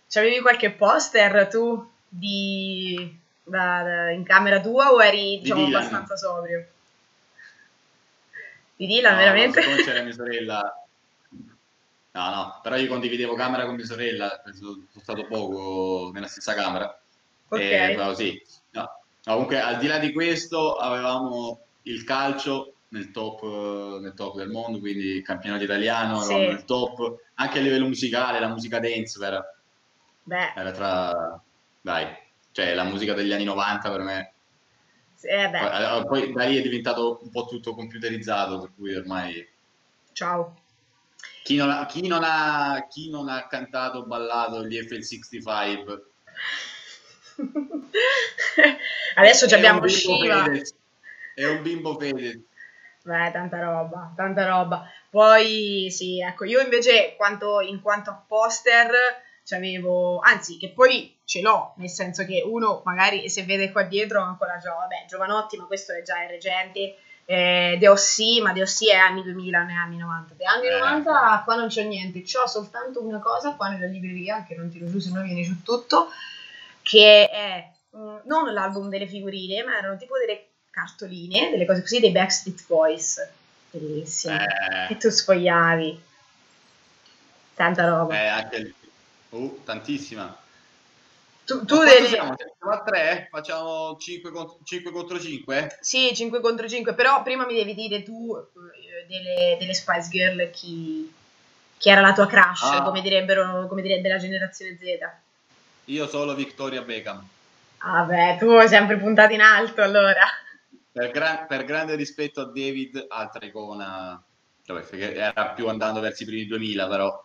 C'avevi, 0.08 0.42
qualche 0.42 0.72
poster 0.72 1.48
tu 1.48 1.88
di... 2.08 3.18
da- 3.44 3.84
da- 3.84 4.12
in 4.12 4.24
camera 4.24 4.60
tua 4.62 4.92
o 4.92 5.02
eri, 5.04 5.40
diciamo, 5.40 5.66
Dylan. 5.66 5.82
abbastanza 5.82 6.16
sobrio? 6.16 6.66
Di 8.78 8.86
Dylan, 8.88 9.14
no, 9.14 9.18
veramente? 9.18 9.62
no, 9.62 9.76
c'era 9.78 10.02
mia 10.04 10.12
sorella, 10.14 10.88
no 12.12 12.30
no, 12.30 12.60
però 12.62 12.78
io 12.78 12.88
condividevo 12.88 13.36
camera 13.36 13.66
con 13.66 13.76
mia 13.76 13.86
sorella, 13.86 14.42
sono 14.54 14.86
sono 14.90 15.04
stato 15.04 15.28
poco 15.28 16.12
nella 16.14 16.28
stessa 16.28 16.54
camera, 16.54 16.88
Ok. 17.50 17.62
E, 17.62 17.94
però 17.96 18.14
sì, 18.14 18.42
no. 18.72 18.82
No, 19.26 19.34
comunque 19.34 19.60
al 19.60 19.78
di 19.80 19.88
là 19.88 19.98
di 19.98 20.14
questo 20.14 20.76
avevamo 20.76 21.66
il 21.84 22.04
calcio 22.04 22.75
nel 22.90 23.12
top, 23.12 23.44
eh, 23.44 24.00
nel 24.02 24.14
top 24.14 24.38
del 24.38 24.50
mondo, 24.50 24.80
quindi 24.80 25.22
campionato 25.22 25.64
italiano 25.64 26.22
Sì. 26.22 26.36
nel 26.36 26.64
top, 26.66 27.20
anche 27.36 27.60
a 27.60 27.62
livello 27.62 27.88
musicale, 27.88 28.40
la 28.40 28.48
musica 28.48 28.80
dance 28.80 29.24
era, 29.24 29.44
era 30.56 30.72
tra, 30.72 31.42
dai, 31.82 32.08
cioè 32.52 32.74
la 32.74 32.84
musica 32.84 33.14
degli 33.14 33.32
anni 33.34 33.44
90 33.44 33.92
per 33.92 34.02
me, 34.02 34.34
eh, 35.22 35.50
poi, 35.50 36.06
poi 36.06 36.34
da 36.34 36.44
lì 36.46 36.58
è 36.58 36.62
diventato 36.62 37.20
un 37.24 37.30
po' 37.30 37.46
tutto 37.46 37.74
computerizzato, 37.74 38.60
per 38.60 38.72
cui 38.76 38.96
ormai 38.96 39.48
ciao. 40.14 40.56
chi 41.44 41.56
non 41.56 41.70
ha, 41.70 41.86
chi 41.86 42.08
non 42.08 42.22
ha, 42.24 42.86
chi 42.90 43.10
non 43.10 43.28
ha 43.30 43.48
cantato 43.48 44.00
o 44.00 44.06
ballato 44.06 44.66
gli 44.66 44.78
FL65 44.78 46.02
Adesso 49.16 49.48
ci 49.48 49.54
abbiamo 49.54 49.86
Shiva. 49.88 50.46
è 51.34 51.46
un 51.46 51.62
bimbo 51.62 51.98
Fedez. 51.98 52.40
Beh, 53.06 53.30
tanta 53.32 53.60
roba, 53.60 54.12
tanta 54.16 54.48
roba. 54.48 54.90
Poi 55.12 55.90
sì, 55.92 56.20
ecco, 56.22 56.44
io 56.44 56.60
invece 56.60 57.14
quanto, 57.16 57.62
in 57.62 57.80
quanto 57.80 58.10
a 58.10 58.24
poster 58.28 58.92
c'avevo, 59.44 60.18
anzi 60.22 60.58
che 60.58 60.70
poi 60.70 61.16
ce 61.24 61.42
l'ho, 61.42 61.76
nel 61.78 61.90
senso 61.90 62.26
che 62.26 62.42
uno 62.44 62.82
magari 62.84 63.30
se 63.30 63.44
vede 63.44 63.72
qua 63.72 63.84
dietro 63.84 64.22
ancora 64.24 64.58
già, 64.58 64.74
vabbè, 64.74 65.06
Giovanotti, 65.08 65.56
ma 65.56 65.66
questo 65.66 65.94
è 65.94 66.02
già 66.02 66.24
è 66.24 66.28
recente, 66.28 66.96
eh, 67.26 67.78
The 67.80 67.88
O.C., 67.90 68.42
ma 68.42 68.54
The 68.54 68.64
O.C. 68.64 68.88
è 68.90 68.96
anni 68.96 69.22
2000, 69.22 69.60
non 69.60 69.70
è 69.70 69.74
anni 69.74 69.98
90. 69.98 70.34
The 70.34 70.46
anni 70.46 70.66
Eh. 70.66 70.72
90 70.80 71.42
qua 71.46 71.56
non 71.56 71.68
c'ho 71.68 71.84
niente, 71.84 72.24
c'ho 72.24 72.48
soltanto 72.48 73.04
una 73.06 73.20
cosa 73.20 73.54
qua 73.54 73.70
nella 73.70 73.86
libreria, 73.86 74.44
che 74.48 74.56
non 74.56 74.72
tiro 74.72 74.88
giù 74.90 74.98
se 74.98 75.12
no 75.12 75.22
viene 75.22 75.44
giù 75.44 75.62
tutto, 75.62 76.08
che 76.82 77.30
è 77.30 77.70
mm, 77.96 78.18
non 78.24 78.52
l'album 78.52 78.90
delle 78.90 79.06
figurine, 79.06 79.62
ma 79.62 79.78
erano 79.78 79.96
tipo 79.96 80.18
delle 80.18 80.54
cartoline, 80.76 81.50
delle 81.52 81.66
cose 81.66 81.80
così, 81.82 82.00
dei 82.02 82.12
Backstreet 82.12 82.66
Boys. 82.68 83.28
Bellissimo. 83.72 84.36
Eh, 84.38 84.92
E 84.92 84.98
tu 84.98 85.10
sfogliavi. 85.10 86.02
Tanta 87.56 87.88
roba. 87.88 88.14
eh, 88.22 88.28
anche 88.28 88.56
il- 88.58 88.74
uh, 89.30 89.62
tantissima. 89.64 90.38
tu 91.46 91.64
tu 91.64 91.78
delle... 91.84 92.08
siamo? 92.08 92.36
Siamo 92.36 92.74
a 92.74 92.84
3? 92.84 93.28
Facciamo 93.32 93.96
5 93.98 94.32
contro, 94.92 95.20
5? 95.20 95.78
Sì, 95.80 96.14
5 96.14 96.42
contro 96.42 96.68
5, 96.68 96.94
però 96.94 97.24
prima 97.24 97.46
mi 97.46 97.56
devi 97.56 97.74
dire 97.74 98.04
tu 98.04 98.36
eh, 98.36 99.06
delle, 99.08 99.56
delle 99.58 99.74
Spice 99.74 100.10
Girl 100.10 100.50
chi, 100.52 101.14
chi 101.78 101.90
era 101.90 102.02
la 102.02 102.12
tua 102.14 102.28
crush, 102.28 102.64
Ah. 102.64 102.82
come, 102.84 103.02
direbbero, 103.02 103.68
come 103.68 103.82
direbbe 103.82 104.10
la 104.10 104.18
generazione 104.18 104.78
Z. 104.78 105.08
Io 105.86 106.08
solo 106.08 106.34
Victoria 106.36 106.82
Beckham. 106.82 107.26
Vabbè, 107.82 108.38
tu 108.40 108.48
hai 108.50 108.68
sempre 108.68 108.98
puntato 108.98 109.32
in 109.34 109.42
alto 109.42 109.82
allora. 109.84 110.24
Per, 110.96 111.12
gran- 111.12 111.46
per 111.46 111.66
grande 111.66 111.96
rispetto 111.96 112.40
a 112.40 112.46
David, 112.46 113.08
altra 113.10 113.46
icona, 113.46 114.24
era 114.64 115.50
più 115.50 115.68
andando 115.68 116.00
verso 116.00 116.24
i 116.24 116.26
primi 116.26 116.46
2000, 116.46 116.88
però 116.88 117.22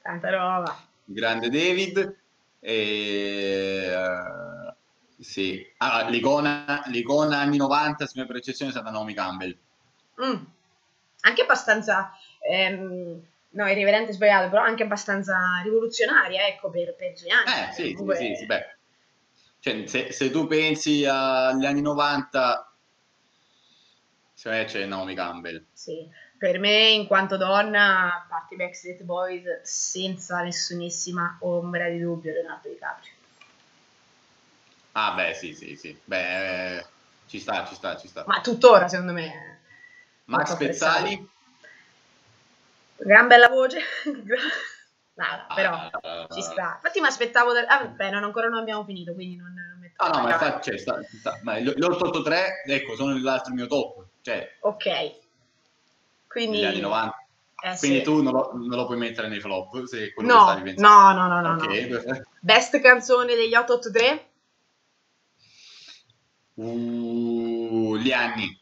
Tanta 0.00 0.30
roba. 0.30 0.78
grande 1.04 1.48
David. 1.50 2.16
E, 2.60 3.88
eh, 3.90 4.74
sì, 5.18 5.66
Ah, 5.78 6.08
l'icona, 6.08 6.84
l'icona 6.86 7.38
anni 7.40 7.56
90, 7.56 8.06
se 8.06 8.12
mia 8.20 8.26
percezione, 8.26 8.70
è 8.70 8.74
stata 8.74 8.92
Naomi 8.92 9.14
Campbell. 9.14 9.56
Mm. 10.24 10.44
Anche 11.22 11.42
abbastanza, 11.42 12.12
ehm, 12.48 13.20
no, 13.50 13.66
irriverente 13.68 14.12
sbagliato, 14.12 14.48
però 14.48 14.62
anche 14.62 14.84
abbastanza 14.84 15.60
rivoluzionaria, 15.64 16.46
ecco, 16.46 16.70
per, 16.70 16.94
per 16.94 17.14
Gianni. 17.14 17.50
Eh, 17.50 17.72
sì, 17.72 17.82
sì, 17.82 17.92
Comunque- 17.94 18.16
sì, 18.16 18.34
sì, 18.36 18.46
beh. 18.46 18.76
Cioè, 19.58 19.86
se, 19.88 20.12
se 20.12 20.30
tu 20.30 20.46
pensi 20.46 21.04
agli 21.04 21.66
anni 21.66 21.80
90, 21.82 22.71
me 24.50 24.64
c'è 24.64 24.84
Naomi 24.86 25.14
Campbell. 25.14 25.64
Sì, 25.72 26.08
per 26.38 26.58
me 26.58 26.88
in 26.90 27.06
quanto 27.06 27.36
donna, 27.36 28.14
a 28.14 28.26
parte 28.28 28.56
Backstreet 28.56 29.02
Boys, 29.02 29.60
senza 29.62 30.42
nessunissima 30.42 31.38
ombra 31.40 31.88
di 31.88 32.00
dubbio 32.00 32.32
Leonardo 32.32 32.68
DiCaprio. 32.68 33.12
Ah, 34.92 35.12
beh, 35.14 35.34
sì, 35.34 35.54
sì, 35.54 35.76
sì. 35.76 35.98
Beh, 36.04 36.76
eh, 36.76 36.86
ci 37.26 37.38
sta, 37.38 37.64
ci 37.66 37.74
sta, 37.74 37.96
ci 37.96 38.08
sta. 38.08 38.24
Ma 38.26 38.40
tuttora, 38.40 38.88
secondo 38.88 39.12
me, 39.12 39.60
Max 40.26 40.56
Pezzali? 40.56 41.28
gran 42.96 43.26
bella 43.26 43.48
voce. 43.48 43.80
no, 44.04 45.24
però 45.54 45.72
Ah, 45.72 46.26
ci 46.30 46.42
sta. 46.42 46.74
Infatti 46.76 47.00
mi 47.00 47.06
aspettavo... 47.06 47.52
da- 47.52 47.66
Ah, 47.66 47.84
vabbè, 47.84 48.10
non, 48.10 48.24
ancora 48.24 48.48
non 48.48 48.60
abbiamo 48.60 48.84
finito, 48.84 49.14
quindi 49.14 49.36
non, 49.36 49.52
non 49.52 49.78
metto... 49.80 50.02
Ah, 50.04 50.08
no, 50.08 50.22
ma 50.22 50.30
infatti, 50.30 50.70
cioè, 50.70 50.78
sta, 50.78 51.00
sta- 51.02 51.38
ma 51.42 51.58
gli 51.58 51.68
gli 51.68 51.82
883, 51.82 52.62
ecco, 52.66 52.94
sono 52.94 53.12
nell'altro 53.12 53.54
mio 53.54 53.66
top, 53.66 54.04
cioè, 54.22 54.56
Ok. 54.60 55.20
Quindi... 56.28 56.56
negli 56.58 56.64
anni 56.66 56.80
90. 56.80 57.16
eh, 57.64 57.76
Quindi 57.78 57.98
sì. 57.98 58.02
tu 58.04 58.22
non 58.22 58.32
lo, 58.32 58.50
non 58.54 58.68
lo 58.78 58.86
puoi 58.86 58.96
mettere 58.98 59.28
nei 59.28 59.40
flop, 59.40 59.84
se 59.84 60.12
che 60.14 60.22
No, 60.22 60.40
stavi 60.40 60.62
pensando. 60.62 61.20
no, 61.20 61.28
no, 61.28 61.40
no, 61.40 61.54
no, 61.54 61.62
Ok, 61.62 61.68
no. 62.06 62.22
Best 62.40 62.80
canzone 62.80 63.34
degli 63.34 63.54
883? 63.54 64.26
Uh, 66.54 67.96
gli 67.96 68.12
anni. 68.12 68.58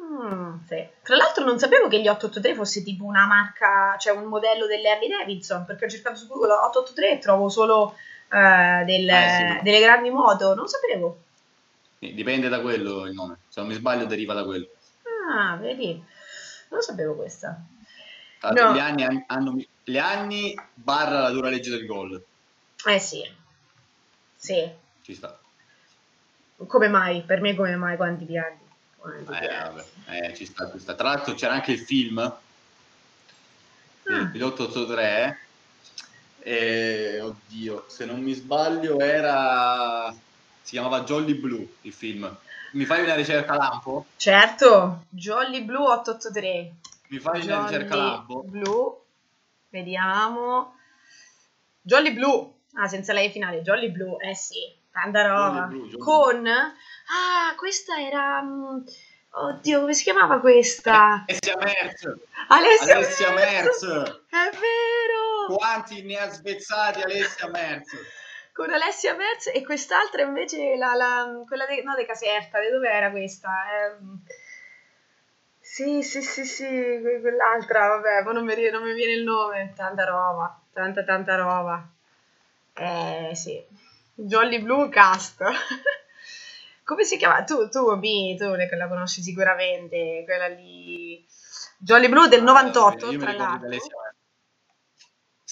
Mm, 0.00 0.58
sì. 0.66 0.86
Tra 1.02 1.16
l'altro 1.16 1.44
non 1.44 1.58
sapevo 1.58 1.88
che 1.88 2.00
gli 2.00 2.08
883 2.08 2.54
fosse 2.54 2.82
tipo 2.82 3.04
una 3.04 3.26
marca, 3.26 3.96
cioè 3.98 4.14
un 4.16 4.24
modello 4.24 4.66
delle 4.66 4.90
Harley 4.90 5.08
Davidson, 5.08 5.64
perché 5.64 5.86
ho 5.86 5.88
cercato 5.88 6.16
su 6.16 6.26
Google 6.26 6.52
883 6.52 7.10
e 7.12 7.18
trovo 7.18 7.48
solo 7.48 7.96
eh, 8.30 8.84
del- 8.84 9.08
Eh, 9.08 9.56
sì. 9.58 9.62
delle 9.62 9.80
grandi 9.80 10.10
moto, 10.10 10.54
non 10.54 10.66
sapevo. 10.68 11.18
Dipende 11.98 12.48
da 12.48 12.60
quello 12.60 13.06
il 13.06 13.14
nome, 13.14 13.38
se 13.48 13.60
non 13.60 13.68
mi 13.70 13.74
sbaglio 13.74 14.04
deriva 14.04 14.34
da 14.34 14.44
quello. 14.44 14.68
Ah, 15.26 15.56
vedi, 15.56 16.02
non 16.70 16.82
sapevo 16.82 17.14
questa. 17.14 17.58
No. 18.52 18.74
Gli 18.74 18.78
anni 18.78 19.04
han- 19.04 19.24
hanno, 19.26 19.56
gli 19.82 19.96
anni 19.96 20.54
barra 20.74 21.20
la 21.20 21.30
dura 21.30 21.48
legge 21.48 21.70
del 21.70 21.86
gol, 21.86 22.22
Eh 22.86 22.98
sì, 22.98 23.22
sì, 24.36 24.70
ci 25.02 25.14
sta. 25.14 25.38
come 26.66 26.88
mai? 26.88 27.22
Per 27.22 27.40
me 27.40 27.54
come 27.54 27.74
mai? 27.76 27.96
Quanti 27.96 28.24
piani? 28.26 28.58
Quanti 28.96 29.32
Eh, 29.32 29.38
piani? 29.38 29.74
vabbè, 29.74 29.84
eh, 30.26 30.34
ci 30.34 30.44
sta, 30.44 30.70
ci 30.70 30.78
sta. 30.78 30.94
Tra 30.94 31.08
l'altro 31.08 31.32
c'era 31.34 31.54
anche 31.54 31.72
il 31.72 31.78
film, 31.80 32.18
Ah. 32.18 32.40
il 34.34 34.42
883, 34.42 35.38
e 36.40 37.20
oddio, 37.22 37.86
se 37.88 38.04
non 38.04 38.20
mi 38.20 38.34
sbaglio 38.34 39.00
era... 39.00 40.14
si 40.64 40.70
chiamava 40.72 41.02
Jolly 41.02 41.34
Blue 41.34 41.76
il 41.82 41.92
film. 41.92 42.34
Mi 42.72 42.86
fai 42.86 43.02
una 43.04 43.14
ricerca 43.14 43.54
lampo? 43.54 44.06
Certo, 44.16 45.04
Jolly 45.10 45.62
Blue 45.62 45.86
883. 45.86 46.74
Mi 47.08 47.18
fai 47.18 47.42
una 47.42 47.66
ricerca 47.66 47.94
Jolly 47.94 48.10
lampo? 48.10 48.42
Blue, 48.44 48.96
vediamo. 49.68 50.76
Jolly 51.82 52.14
Blue, 52.14 52.50
ah, 52.76 52.88
senza 52.88 53.12
lei 53.12 53.30
finale, 53.30 53.60
Jolly 53.60 53.90
Blue, 53.90 54.16
eh 54.26 54.34
sì, 54.34 54.74
tanta 54.90 55.26
roba. 55.26 55.66
Jolly 55.68 55.68
Blue, 55.68 55.88
Jolly 55.90 56.02
Con, 56.02 56.46
ah, 56.46 57.54
questa 57.56 58.00
era, 58.00 58.40
mm, 58.40 58.78
oddio, 59.32 59.80
come 59.80 59.92
si 59.92 60.02
chiamava 60.02 60.40
questa? 60.40 61.26
Alessia 61.26 61.56
Merz! 61.58 62.12
Alessia, 62.48 62.96
Alessia 62.96 63.32
Merz! 63.32 63.82
È 63.82 64.50
vero! 64.50 65.54
Quanti 65.54 66.02
ne 66.02 66.16
ha 66.16 66.30
svezzati 66.30 67.02
Alessia 67.02 67.48
Merz? 67.50 68.22
Con 68.54 68.70
Alessia 68.72 69.14
Merz 69.14 69.48
e 69.52 69.62
quest'altra 69.64 70.22
invece, 70.22 70.76
la, 70.76 70.94
la- 70.94 71.42
quella 71.46 71.66
de, 71.66 71.82
no, 71.82 71.94
de 71.94 72.06
Caserta, 72.06 72.60
di 72.60 72.70
dove 72.70 72.88
era 72.88 73.10
questa? 73.10 73.50
Ehm, 73.74 74.20
sì, 75.60 76.02
sì, 76.02 76.22
sì, 76.22 76.44
sì, 76.44 76.64
que- 77.02 77.20
quell'altra, 77.20 77.88
vabbè, 77.88 78.22
ma 78.22 78.32
non 78.32 78.44
mi, 78.44 78.54
non 78.70 78.82
mi 78.82 78.92
viene 78.94 79.12
il 79.14 79.24
nome, 79.24 79.72
tanta 79.74 80.04
roba, 80.04 80.60
tanta, 80.72 81.02
tanta 81.04 81.34
roba. 81.36 81.84
Eh, 82.74 83.32
sì, 83.34 83.64
Jolly 84.14 84.60
Blue 84.62 84.88
Cast. 84.88 85.42
Come 86.84 87.04
si 87.04 87.16
chiama? 87.16 87.42
Tu, 87.44 87.68
tu, 87.70 87.96
B, 87.98 88.36
tu 88.36 88.44
la 88.54 88.88
conosci 88.88 89.22
sicuramente, 89.22 90.22
quella 90.24 90.48
lì... 90.48 91.24
Jolly 91.78 92.08
Blue 92.08 92.28
del 92.28 92.42
98, 92.42 93.10
Io 93.10 93.18
mi 93.18 93.18
tra 93.18 93.32
l'altro. 93.32 93.78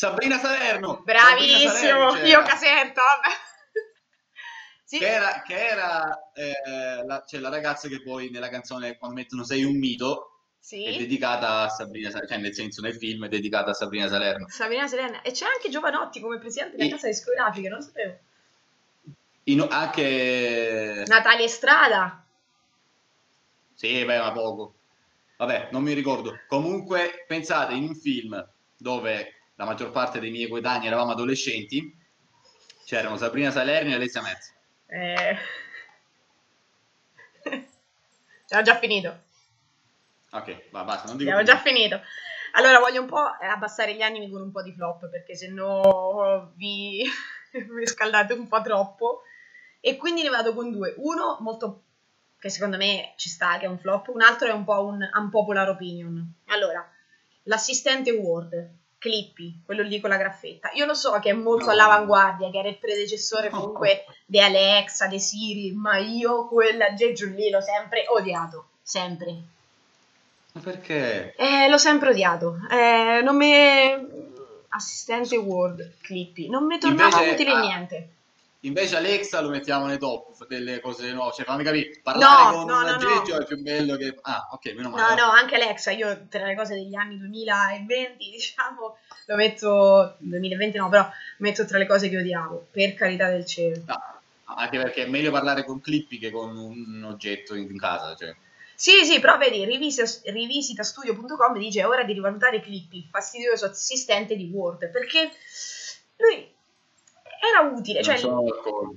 Sabrina 0.02 0.36
Salerno! 0.36 1.00
Bravissimo, 1.04 1.70
Salerno 1.70 2.26
io 2.26 2.40
vabbè. 2.40 3.30
Sì. 4.82 4.98
Che 4.98 5.06
era, 5.06 5.42
che 5.42 5.68
era 5.68 6.32
eh, 6.34 7.04
la, 7.06 7.24
cioè, 7.24 7.38
la 7.38 7.48
ragazza 7.48 7.86
che 7.88 8.02
poi 8.02 8.28
nella 8.28 8.48
canzone, 8.48 8.98
quando 8.98 9.16
mettono 9.16 9.44
Sei 9.44 9.62
un 9.62 9.78
mito, 9.78 10.40
Sì. 10.58 10.84
è 10.84 10.98
dedicata 10.98 11.60
a 11.60 11.68
Sabrina 11.68 12.10
Salerno, 12.10 12.28
cioè 12.28 12.42
nel 12.42 12.52
senso 12.52 12.82
nel 12.82 12.96
film 12.96 13.26
è 13.26 13.28
dedicata 13.28 13.70
a 13.70 13.74
Sabrina 13.74 14.08
Salerno. 14.08 14.48
Sabrina 14.48 14.88
Serena. 14.88 15.22
E 15.22 15.30
c'è 15.30 15.46
anche 15.46 15.70
Giovanotti 15.70 16.20
come 16.20 16.38
presidente 16.38 16.76
della 16.76 16.88
Sì. 16.88 16.94
casa 16.96 17.06
discografica, 17.06 17.68
non 17.68 17.80
sapevo. 17.80 18.18
In- 19.44 19.66
anche... 19.70 21.04
Natalia 21.06 21.44
Estrada. 21.46 22.26
Sì, 23.74 24.04
beh, 24.04 24.18
ma 24.18 24.32
poco. 24.32 24.74
Vabbè, 25.36 25.68
non 25.70 25.84
mi 25.84 25.92
ricordo. 25.92 26.40
Comunque, 26.48 27.24
pensate, 27.28 27.74
in 27.74 27.84
un 27.84 27.94
film 27.94 28.46
dove 28.76 29.36
la 29.62 29.68
maggior 29.68 29.92
parte 29.92 30.18
dei 30.18 30.32
miei 30.32 30.48
coetanei 30.48 30.88
eravamo 30.88 31.12
adolescenti, 31.12 31.96
c'erano 32.84 33.16
Sabrina 33.16 33.52
Salerno 33.52 33.90
e 33.90 33.94
Alessia 33.94 34.20
Metz. 34.20 34.52
Eh... 34.86 35.38
Abbiamo 38.44 38.62
già 38.64 38.76
finito. 38.76 39.20
Ok, 40.32 40.70
va, 40.70 40.82
basta, 40.82 41.06
non 41.06 41.16
dico 41.16 41.32
più 41.32 41.44
già 41.44 41.58
finito. 41.58 42.00
Allora, 42.54 42.80
voglio 42.80 43.02
un 43.02 43.06
po' 43.06 43.20
abbassare 43.20 43.94
gli 43.94 44.02
animi 44.02 44.28
con 44.28 44.42
un 44.42 44.50
po' 44.50 44.62
di 44.62 44.72
flop, 44.72 45.08
perché 45.08 45.36
se 45.36 45.48
no 45.48 46.52
vi... 46.56 47.04
vi 47.52 47.86
scaldate 47.86 48.32
un 48.32 48.48
po' 48.48 48.62
troppo. 48.62 49.22
E 49.80 49.96
quindi 49.96 50.22
ne 50.22 50.28
vado 50.28 50.54
con 50.54 50.72
due. 50.72 50.92
Uno 50.98 51.36
molto 51.40 51.84
che 52.38 52.50
secondo 52.50 52.76
me 52.76 53.14
ci 53.16 53.28
sta, 53.28 53.58
che 53.58 53.66
è 53.66 53.68
un 53.68 53.78
flop. 53.78 54.08
Un 54.08 54.22
altro 54.22 54.48
è 54.48 54.52
un 54.52 54.64
po' 54.64 54.84
un 54.84 55.08
unpopular 55.14 55.68
opinion. 55.68 56.34
Allora, 56.46 56.84
l'assistente 57.44 58.10
Word. 58.10 58.80
Clippy, 59.02 59.62
quello 59.66 59.82
lì 59.82 59.98
con 59.98 60.10
la 60.10 60.16
graffetta. 60.16 60.70
Io 60.74 60.86
lo 60.86 60.94
so 60.94 61.18
che 61.18 61.30
è 61.30 61.32
molto 61.32 61.64
No. 61.64 61.72
all'avanguardia, 61.72 62.50
che 62.50 62.58
era 62.58 62.68
il 62.68 62.78
predecessore 62.78 63.50
comunque 63.50 64.04
di 64.24 64.40
Alexa, 64.40 65.08
di 65.08 65.18
Siri, 65.18 65.72
ma 65.72 65.96
io 65.96 66.46
quell'aggeggio 66.46 67.26
lì 67.26 67.50
l'ho 67.50 67.60
sempre 67.60 68.04
odiato, 68.06 68.66
sempre. 68.80 69.34
Ma 70.52 70.60
perché? 70.60 71.34
Eh, 71.34 71.68
l'ho 71.68 71.78
sempre 71.78 72.10
odiato. 72.10 72.60
Eh, 72.70 73.22
non 73.24 73.36
mi... 73.36 74.20
Assistente 74.68 75.36
Word, 75.36 75.94
Clippy, 76.00 76.48
non 76.48 76.64
mi 76.64 76.78
tornava 76.78 77.18
Invece, 77.22 77.32
utile 77.32 77.50
ah, 77.50 77.60
niente. 77.60 78.08
Invece 78.64 78.96
Alexa 78.96 79.40
lo 79.40 79.48
mettiamo 79.48 79.86
nei 79.86 79.98
top 79.98 80.46
delle 80.46 80.78
cose 80.80 81.12
nuove, 81.12 81.32
cioè 81.34 81.44
fammi 81.44 81.64
capire, 81.64 81.98
parlare 82.00 82.56
No, 82.56 82.64
con 82.64 82.66
no, 82.66 82.76
un 82.76 82.82
no, 82.82 82.88
aggeggio 82.90 83.34
no. 83.36 83.42
è 83.42 83.44
più 83.44 83.60
bello 83.60 83.96
che... 83.96 84.16
Ah, 84.22 84.48
ok, 84.52 84.66
meno 84.74 84.88
No, 84.94 84.96
male. 84.96 85.14
no, 85.20 85.30
anche 85.30 85.56
Alexa, 85.56 85.90
io 85.90 86.26
tra 86.28 86.46
le 86.46 86.54
cose 86.54 86.74
degli 86.74 86.94
anni 86.94 87.18
2020, 87.18 88.30
diciamo, 88.30 88.98
lo 89.26 89.36
metto, 89.36 90.16
2020 90.20 90.78
no, 90.78 90.88
però 90.88 91.10
metto 91.38 91.64
tra 91.64 91.78
le 91.78 91.86
cose 91.86 92.08
che 92.08 92.18
odiavo, 92.18 92.68
per 92.70 92.94
carità 92.94 93.28
del 93.30 93.44
cielo. 93.46 93.82
No, 93.84 93.96
anche 94.44 94.78
perché 94.78 95.04
è 95.04 95.08
meglio 95.08 95.32
parlare 95.32 95.64
con 95.64 95.80
Clippy 95.80 96.18
che 96.18 96.30
con 96.30 96.56
un 96.56 97.02
oggetto 97.04 97.54
in, 97.56 97.68
in 97.68 97.78
casa, 97.78 98.14
cioè. 98.14 98.34
Sì, 98.74 99.04
sì, 99.04 99.20
però 99.20 99.38
vedi, 99.38 99.64
rivisita, 99.64 100.04
rivisitastudio.com 100.30 101.56
dice 101.58 101.80
è 101.80 101.86
ora 101.86 102.02
di 102.04 102.12
rivalutare 102.12 102.60
Clippy, 102.60 102.98
il 102.98 103.08
fastidioso 103.10 103.66
assistente 103.66 104.36
di 104.36 104.50
Word, 104.52 104.90
perché 104.90 105.30
lui 106.16 106.51
era 107.48 107.60
utile, 107.68 108.02
cioè 108.02 108.14
non 108.14 108.22
sono 108.22 108.42
d'accordo. 108.42 108.94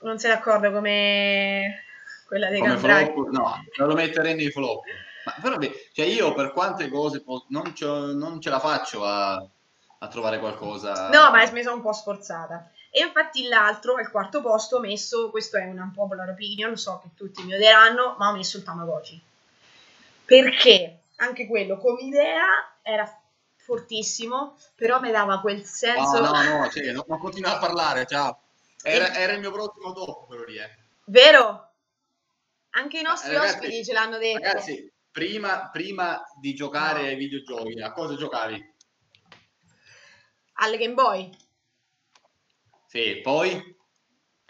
non 0.00 0.18
sei 0.18 0.30
d'accordo 0.30 0.70
come 0.72 1.82
quella 2.26 2.48
dei 2.48 2.60
flop, 2.60 3.28
no, 3.30 3.64
non 3.76 3.88
lo 3.88 3.94
metterei 3.94 4.34
nei 4.34 4.50
flop. 4.50 4.84
Ma 5.24 5.34
però, 5.40 5.58
cioè 5.92 6.06
io 6.06 6.34
per 6.34 6.52
quante 6.52 6.88
cose 6.88 7.22
po- 7.22 7.46
non, 7.48 7.74
ce- 7.74 7.86
non 7.86 8.40
ce 8.40 8.50
la 8.50 8.60
faccio 8.60 9.04
a, 9.04 9.34
a 9.34 10.08
trovare 10.08 10.38
qualcosa. 10.38 11.08
No, 11.08 11.30
ma 11.30 11.50
mi 11.50 11.62
sono 11.62 11.76
un 11.76 11.82
po' 11.82 11.92
sforzata. 11.92 12.70
E 12.90 13.00
infatti 13.00 13.46
l'altro, 13.48 13.96
al 13.96 14.10
quarto 14.10 14.40
posto, 14.40 14.76
ho 14.76 14.80
messo, 14.80 15.30
questo 15.30 15.58
è 15.58 15.64
una 15.64 15.90
popular 15.92 16.28
opinion, 16.28 16.76
so 16.76 17.00
che 17.02 17.08
tutti 17.16 17.42
mi 17.42 17.54
odieranno, 17.54 18.14
ma 18.18 18.28
ho 18.28 18.32
messo 18.36 18.56
il 18.56 18.62
Tamagotchi. 18.62 19.20
Perché 20.24 20.98
anche 21.16 21.46
quello 21.46 21.76
come 21.78 22.02
idea 22.02 22.44
era 22.82 23.06
fortissimo, 23.66 24.56
però 24.74 25.00
mi 25.00 25.10
dava 25.10 25.40
quel 25.40 25.58
No, 25.58 25.64
senso... 25.64 26.20
no, 26.20 26.42
no, 26.42 26.68
cioè, 26.70 26.92
non, 26.92 27.04
non 27.06 27.18
continua 27.18 27.56
a 27.56 27.58
parlare, 27.58 28.06
ciao. 28.06 28.42
Era, 28.82 29.12
era 29.14 29.32
il 29.32 29.40
mio 29.40 29.50
prossimo 29.50 29.92
dopo 29.92 30.24
quello 30.26 30.44
lì, 30.44 30.56
eh. 30.56 30.70
Vero? 31.06 31.72
Anche 32.70 32.98
i 33.00 33.02
nostri 33.02 33.32
Eh, 33.32 33.34
ragazzi, 33.34 33.56
ospiti 33.56 33.84
ce 33.84 33.92
l'hanno 33.92 34.18
detto. 34.18 34.38
Ragazzi, 34.38 34.92
prima, 35.10 35.68
prima 35.70 36.22
di 36.40 36.54
giocare 36.54 37.02
No. 37.02 37.06
ai 37.08 37.16
videogiochi, 37.16 37.80
a 37.80 37.92
cosa 37.92 38.14
giocavi? 38.16 38.74
Al 40.58 40.76
Game 40.76 40.94
Boy. 40.94 41.30
Sì, 42.86 43.20
poi? 43.22 43.74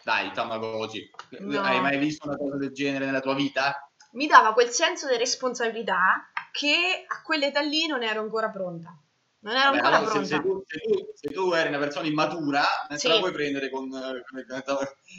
Dai, 0.02 0.30
Tamagotchi. 0.32 1.10
No. 1.40 1.60
Hai 1.60 1.80
mai 1.80 1.98
visto 1.98 2.26
una 2.28 2.36
cosa 2.36 2.56
del 2.56 2.72
genere 2.72 3.06
nella 3.06 3.20
tua 3.20 3.34
vita? 3.34 3.88
Mi 4.12 4.26
dava 4.26 4.52
quel 4.52 4.70
senso 4.70 5.08
di 5.08 5.16
responsabilità 5.16 6.30
che 6.52 7.04
a 7.06 7.22
quell'età 7.22 7.60
lì 7.60 7.86
non 7.86 8.02
ero 8.02 8.20
ancora 8.20 8.48
pronta. 8.50 8.96
Non 9.40 9.54
ero 9.54 9.70
Beh, 9.70 9.76
ancora 9.76 9.96
allora, 9.96 10.24
se, 10.24 10.26
pronta. 10.26 10.36
se 10.36 10.40
tu, 10.40 10.64
se, 10.66 10.78
tu, 10.80 11.12
se 11.14 11.30
tu 11.30 11.52
eri 11.52 11.68
una 11.68 11.78
persona 11.78 12.06
immatura, 12.08 12.64
non 12.88 12.98
Sì. 12.98 13.06
te 13.06 13.12
la 13.14 13.18
puoi 13.20 13.32
prendere 13.32 13.70
con... 13.70 13.88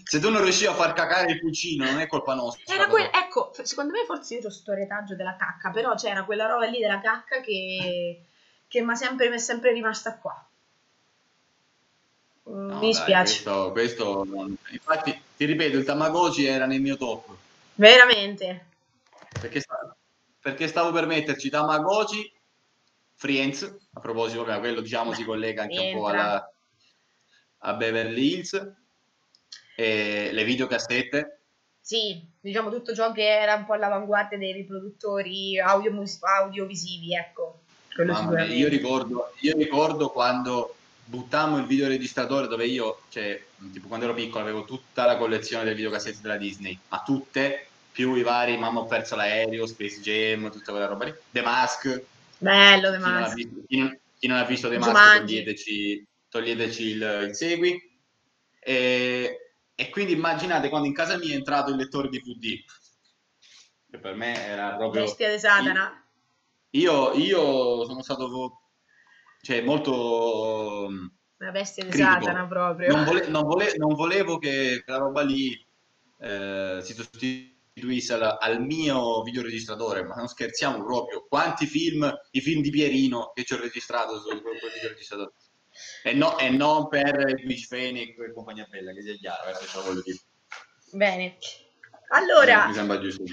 Se 0.04 0.20
tu 0.20 0.30
non 0.30 0.42
riuscivi 0.44 0.68
a 0.68 0.74
far 0.74 0.94
cacare 0.94 1.32
il 1.32 1.40
pulcino, 1.40 1.86
non 1.86 2.00
è 2.00 2.08
colpa 2.08 2.34
nostra. 2.34 2.88
Quel, 2.88 3.10
ecco, 3.14 3.52
secondo 3.64 3.94
me 3.94 4.04
forse 4.06 4.36
io 4.36 4.48
ho 4.48 4.50
sto 4.50 4.74
retaggio 4.74 5.16
della 5.16 5.36
cacca, 5.38 5.72
però 5.72 5.96
c'era 5.96 6.26
quella 6.26 6.48
roba 6.48 6.66
lì 6.66 6.80
della 6.80 7.00
cacca 7.00 7.42
che, 7.42 8.26
che 8.68 8.82
mi 8.82 8.94
è 8.94 9.38
sempre, 9.38 9.72
rimasta 9.72 10.18
qua. 10.18 10.46
No, 12.46 12.80
mi 12.80 12.88
dispiace, 12.88 13.44
questo, 13.44 13.72
questo 13.72 14.26
Infatti, 14.72 15.22
ti 15.36 15.46
ripeto, 15.46 15.78
il 15.78 15.86
Tamagotchi 15.86 16.46
era 16.46 16.66
nel 16.66 16.82
mio 16.82 16.98
top. 16.98 17.36
veramente. 17.76 18.66
Perché, 19.40 19.62
perché 20.40 20.68
stavo 20.68 20.92
per 20.92 21.06
metterci 21.06 21.50
Tamagotchi, 21.50 22.32
Friends, 23.20 23.64
a 23.94 24.00
proposito, 24.00 24.44
vabbè, 24.44 24.60
quello 24.60 24.82
diciamo 24.82 25.12
si 25.12 25.24
collega 25.24 25.63
anche 25.63 25.80
un 25.80 26.00
po' 26.00 26.08
Entra. 26.08 26.22
alla, 26.22 26.52
a 27.58 27.74
Beverly 27.74 28.34
Hills, 28.34 28.74
e 29.76 30.30
le 30.32 30.44
videocassette, 30.44 31.39
Sì, 31.82 32.24
diciamo 32.39 32.70
tutto 32.70 32.94
ciò 32.94 33.12
che 33.12 33.28
era 33.28 33.56
un 33.56 33.65
po' 33.65 33.74
all'avanguardia 33.74 34.38
dei 34.38 34.52
riproduttori 34.52 35.60
audio, 35.60 36.04
audiovisivi, 36.20 37.15
ecco. 37.15 37.62
Mamma 38.06 38.44
io 38.44 38.68
ricordo, 38.68 39.32
io 39.39 39.58
ricordo 39.58 40.12
quando 40.12 40.76
buttammo 41.06 41.58
il 41.58 41.65
videoregistratore 41.65 42.48
dove 42.48 42.68
io, 42.68 43.02
cioè, 43.10 43.41
tipo 43.72 43.88
quando 43.88 44.06
ero 44.06 44.13
piccolo 44.13 44.44
avevo 44.44 44.65
tutta 44.65 45.06
la 45.06 45.18
collezione 45.18 45.63
delle 45.63 45.76
videocassette 45.76 46.22
della 46.22 46.38
Disney, 46.38 46.78
ma 46.89 47.02
tutte, 47.04 47.68
più 47.91 48.13
i 48.13 48.22
vari 48.22 48.58
Mamma 48.58 48.82
ho 48.82 48.86
perso 48.86 49.15
l'aereo, 49.15 49.65
Space 49.65 50.02
Jam, 50.02 50.52
tutta 50.52 50.72
quella 50.72 50.86
roba 50.86 51.06
lì, 51.06 51.15
The 51.32 51.41
Mask, 51.41 52.04
Bello, 52.39 52.91
The 52.91 52.97
chi 52.97 53.04
non, 53.04 53.13
ha 53.15 53.19
Mask. 53.19 53.36
visto, 53.36 53.63
chi 53.67 53.78
non- 53.78 54.00
chi 54.19 54.28
non 54.28 54.38
ha 54.38 54.43
visto 54.45 54.69
The 54.69 54.78
Mask 54.78 55.17
toglieteci, 55.19 56.08
toglieteci 56.30 56.84
il, 56.84 57.26
il 57.30 57.36
segui. 57.36 58.00
E, 58.60 59.38
e 59.76 59.89
quindi 59.89 60.13
immaginate 60.13 60.69
quando 60.69 60.88
in 60.88 60.93
casa 60.93 61.17
mia 61.17 61.34
è 61.34 61.38
entrato 61.38 61.71
il 61.71 61.78
lettore 61.78 62.10
DVD, 62.10 62.63
che 63.91 64.00
per 64.00 64.15
me 64.15 64.36
era 64.45 64.76
proprio... 64.76 65.04
Bestia 65.04 65.32
di 65.32 65.39
Satana. 65.39 66.04
Io, 66.71 67.13
io 67.13 67.86
sono 67.86 68.02
stato 68.02 68.62
cioè, 69.41 69.62
molto... 69.62 70.88
Una 71.39 71.52
bestia 71.52 71.84
di 71.84 71.91
critico. 71.91 72.26
Satana 72.26 72.47
proprio. 72.47 72.93
Non, 72.93 73.06
vole- 73.06 73.28
non 73.28 73.43
vole- 73.43 73.76
non 73.78 73.93
volevo 73.93 74.38
che 74.39 74.82
quella 74.84 75.00
roba 75.00 75.21
lì 75.21 75.54
eh, 76.19 76.80
si 76.82 76.93
sostituisse 76.93 77.56
al, 78.13 78.38
al 78.40 78.62
mio 78.62 79.22
videoregistratore, 79.22 80.04
ma 80.04 80.16
non 80.16 80.28
scherziamo 80.28 80.84
proprio. 80.84 81.26
Quanti 81.28 81.66
film, 81.66 82.12
i 82.32 82.42
film 82.42 82.62
di 82.62 82.70
Pierino 82.70 83.32
che 83.34 83.44
ci 83.44 83.54
ho 83.54 83.60
registrato 83.60 84.20
su 84.20 84.42
quel 84.42 84.60
quel 84.60 84.72
videoregistratore? 84.74 85.34
E, 86.04 86.13
no- 86.13 86.38
e 86.38 86.50
non 86.50 86.88
per 86.88 87.42
Luigi 87.44 87.66
Fenic 87.66 88.18
e 88.20 88.34
compagnia 88.34 88.66
bella, 88.70 88.94
che 88.94 89.02
sia 89.02 89.16
chiaro, 89.16 89.50
eh, 89.50 89.54
lo 89.74 89.82
voglio 89.84 90.02
dire. 90.02 90.20
Bene. 90.92 91.38
Allora, 92.10 92.68
Mi 92.68 92.74
sembra 92.74 93.00
giusto 93.00 93.24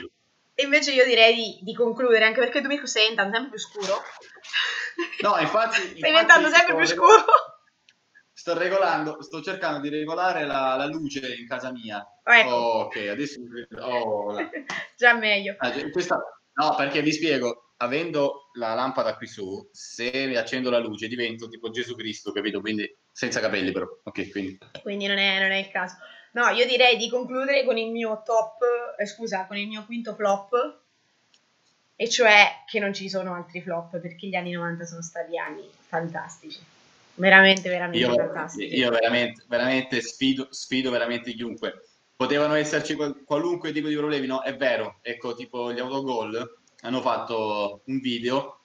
invece 0.56 0.92
io 0.92 1.04
direi 1.04 1.34
di, 1.34 1.58
di 1.62 1.74
concludere, 1.74 2.24
anche 2.24 2.40
perché 2.40 2.60
tu 2.60 2.68
mi 2.68 2.80
stai 2.84 3.08
diventando 3.08 3.34
sempre 3.34 3.50
più 3.50 3.58
scuro. 3.58 4.02
No, 5.22 5.38
infatti... 5.38 5.80
Stai 5.80 5.94
diventando 5.94 6.48
sempre 6.48 6.76
più 6.76 6.86
scuro. 6.86 7.24
Sto 8.36 8.58
regolando, 8.58 9.22
sto 9.22 9.40
cercando 9.40 9.78
di 9.80 9.88
regolare 9.88 10.44
la, 10.44 10.74
la 10.76 10.86
luce 10.86 11.34
in 11.36 11.46
casa 11.46 11.70
mia. 11.70 12.04
Ecco, 12.24 12.48
Oh, 12.48 12.80
ok, 12.82 12.96
adesso... 13.08 13.40
Oh, 13.80 14.32
la- 14.32 14.50
già 14.96 15.14
meglio. 15.14 15.54
Ah, 15.58 15.70
questa- 15.90 16.20
No, 16.54 16.74
perché 16.76 17.00
vi 17.00 17.12
spiego, 17.12 17.74
avendo 17.78 18.50
la 18.54 18.74
lampada 18.74 19.16
qui 19.16 19.26
su, 19.26 19.68
se 19.72 20.10
mi 20.26 20.36
accendo 20.36 20.68
la 20.70 20.78
luce 20.78 21.08
divento 21.08 21.48
tipo 21.48 21.70
Gesù 21.70 21.94
Cristo, 21.96 22.32
capito? 22.32 22.60
Quindi 22.60 22.92
senza 23.10 23.40
capelli 23.40 23.70
però. 23.72 23.86
Ok, 24.04 24.30
quindi... 24.30 24.58
Quindi 24.82 25.06
non 25.06 25.18
è, 25.18 25.40
non 25.40 25.50
è 25.52 25.58
il 25.58 25.70
caso. 25.70 25.96
No, 26.32 26.48
io 26.48 26.66
direi 26.66 26.96
di 26.96 27.08
concludere 27.08 27.64
con 27.64 27.76
il 27.78 27.90
mio 27.92 28.22
top, 28.24 28.62
eh, 28.98 29.06
scusa, 29.06 29.46
con 29.46 29.56
il 29.56 29.68
mio 29.68 29.84
quinto 29.84 30.14
flop, 30.14 30.80
e 31.96 32.08
cioè 32.08 32.64
che 32.66 32.80
non 32.80 32.92
ci 32.92 33.08
sono 33.08 33.34
altri 33.34 33.62
flop, 33.62 33.98
perché 34.00 34.26
gli 34.26 34.34
anni 34.34 34.50
90 34.50 34.84
sono 34.84 35.02
stati 35.02 35.38
anni 35.38 35.68
fantastici. 35.86 36.60
Veramente, 37.16 37.68
veramente 37.68 38.06
Io, 38.06 38.14
fantastici. 38.14 38.76
io 38.76 38.90
veramente, 38.90 39.44
veramente 39.48 40.00
sfido, 40.00 40.48
sfido 40.50 40.90
veramente 40.90 41.32
chiunque. 41.32 41.82
Potevano 42.16 42.54
esserci 42.54 42.94
qual- 42.94 43.22
qualunque 43.24 43.72
tipo 43.72 43.88
di 43.88 43.96
problemi, 43.96 44.26
no? 44.26 44.42
È 44.42 44.56
vero, 44.56 44.98
ecco, 45.02 45.34
tipo 45.34 45.72
gli 45.72 45.78
autogol 45.80 46.58
hanno 46.80 47.00
fatto 47.00 47.82
un 47.86 48.00
video 48.00 48.60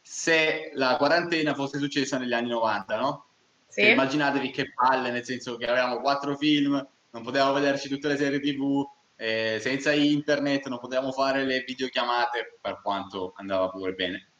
se 0.00 0.70
la 0.74 0.96
quarantena 0.96 1.54
fosse 1.54 1.78
successa 1.78 2.18
negli 2.18 2.32
anni 2.32 2.48
90, 2.48 2.98
no? 2.98 3.26
Sì? 3.68 3.82
Cioè, 3.82 3.90
immaginatevi 3.92 4.50
che 4.50 4.72
palle, 4.74 5.10
nel 5.10 5.24
senso 5.24 5.56
che 5.56 5.66
avevamo 5.66 6.00
quattro 6.00 6.36
film, 6.36 6.72
non 7.10 7.22
potevamo 7.22 7.52
vederci 7.54 7.88
tutte 7.88 8.08
le 8.08 8.16
serie 8.16 8.40
tv, 8.40 8.84
eh, 9.16 9.58
senza 9.60 9.92
internet, 9.92 10.66
non 10.66 10.80
potevamo 10.80 11.12
fare 11.12 11.44
le 11.44 11.62
videochiamate, 11.66 12.58
per 12.60 12.80
quanto 12.82 13.32
andava 13.36 13.68
pure 13.70 13.92
bene. 13.92 14.31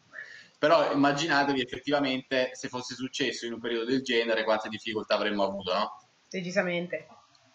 Però 0.62 0.92
immaginatevi 0.92 1.60
effettivamente 1.60 2.50
se 2.52 2.68
fosse 2.68 2.94
successo 2.94 3.46
in 3.46 3.54
un 3.54 3.58
periodo 3.58 3.84
del 3.84 4.00
genere 4.00 4.44
quante 4.44 4.68
difficoltà 4.68 5.16
avremmo 5.16 5.42
avuto, 5.42 5.74
no? 5.74 6.00
Decisamente. 6.28 7.08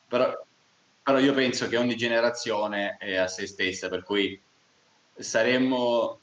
Però, 0.10 0.30
però 1.04 1.18
io 1.18 1.34
penso 1.34 1.70
che 1.70 1.78
ogni 1.78 1.96
generazione 1.96 2.98
è 3.00 3.16
a 3.16 3.30
se 3.30 3.48
stessa, 3.48 3.88
per 3.88 4.04
cui 4.04 4.38
saremmo, 5.16 6.20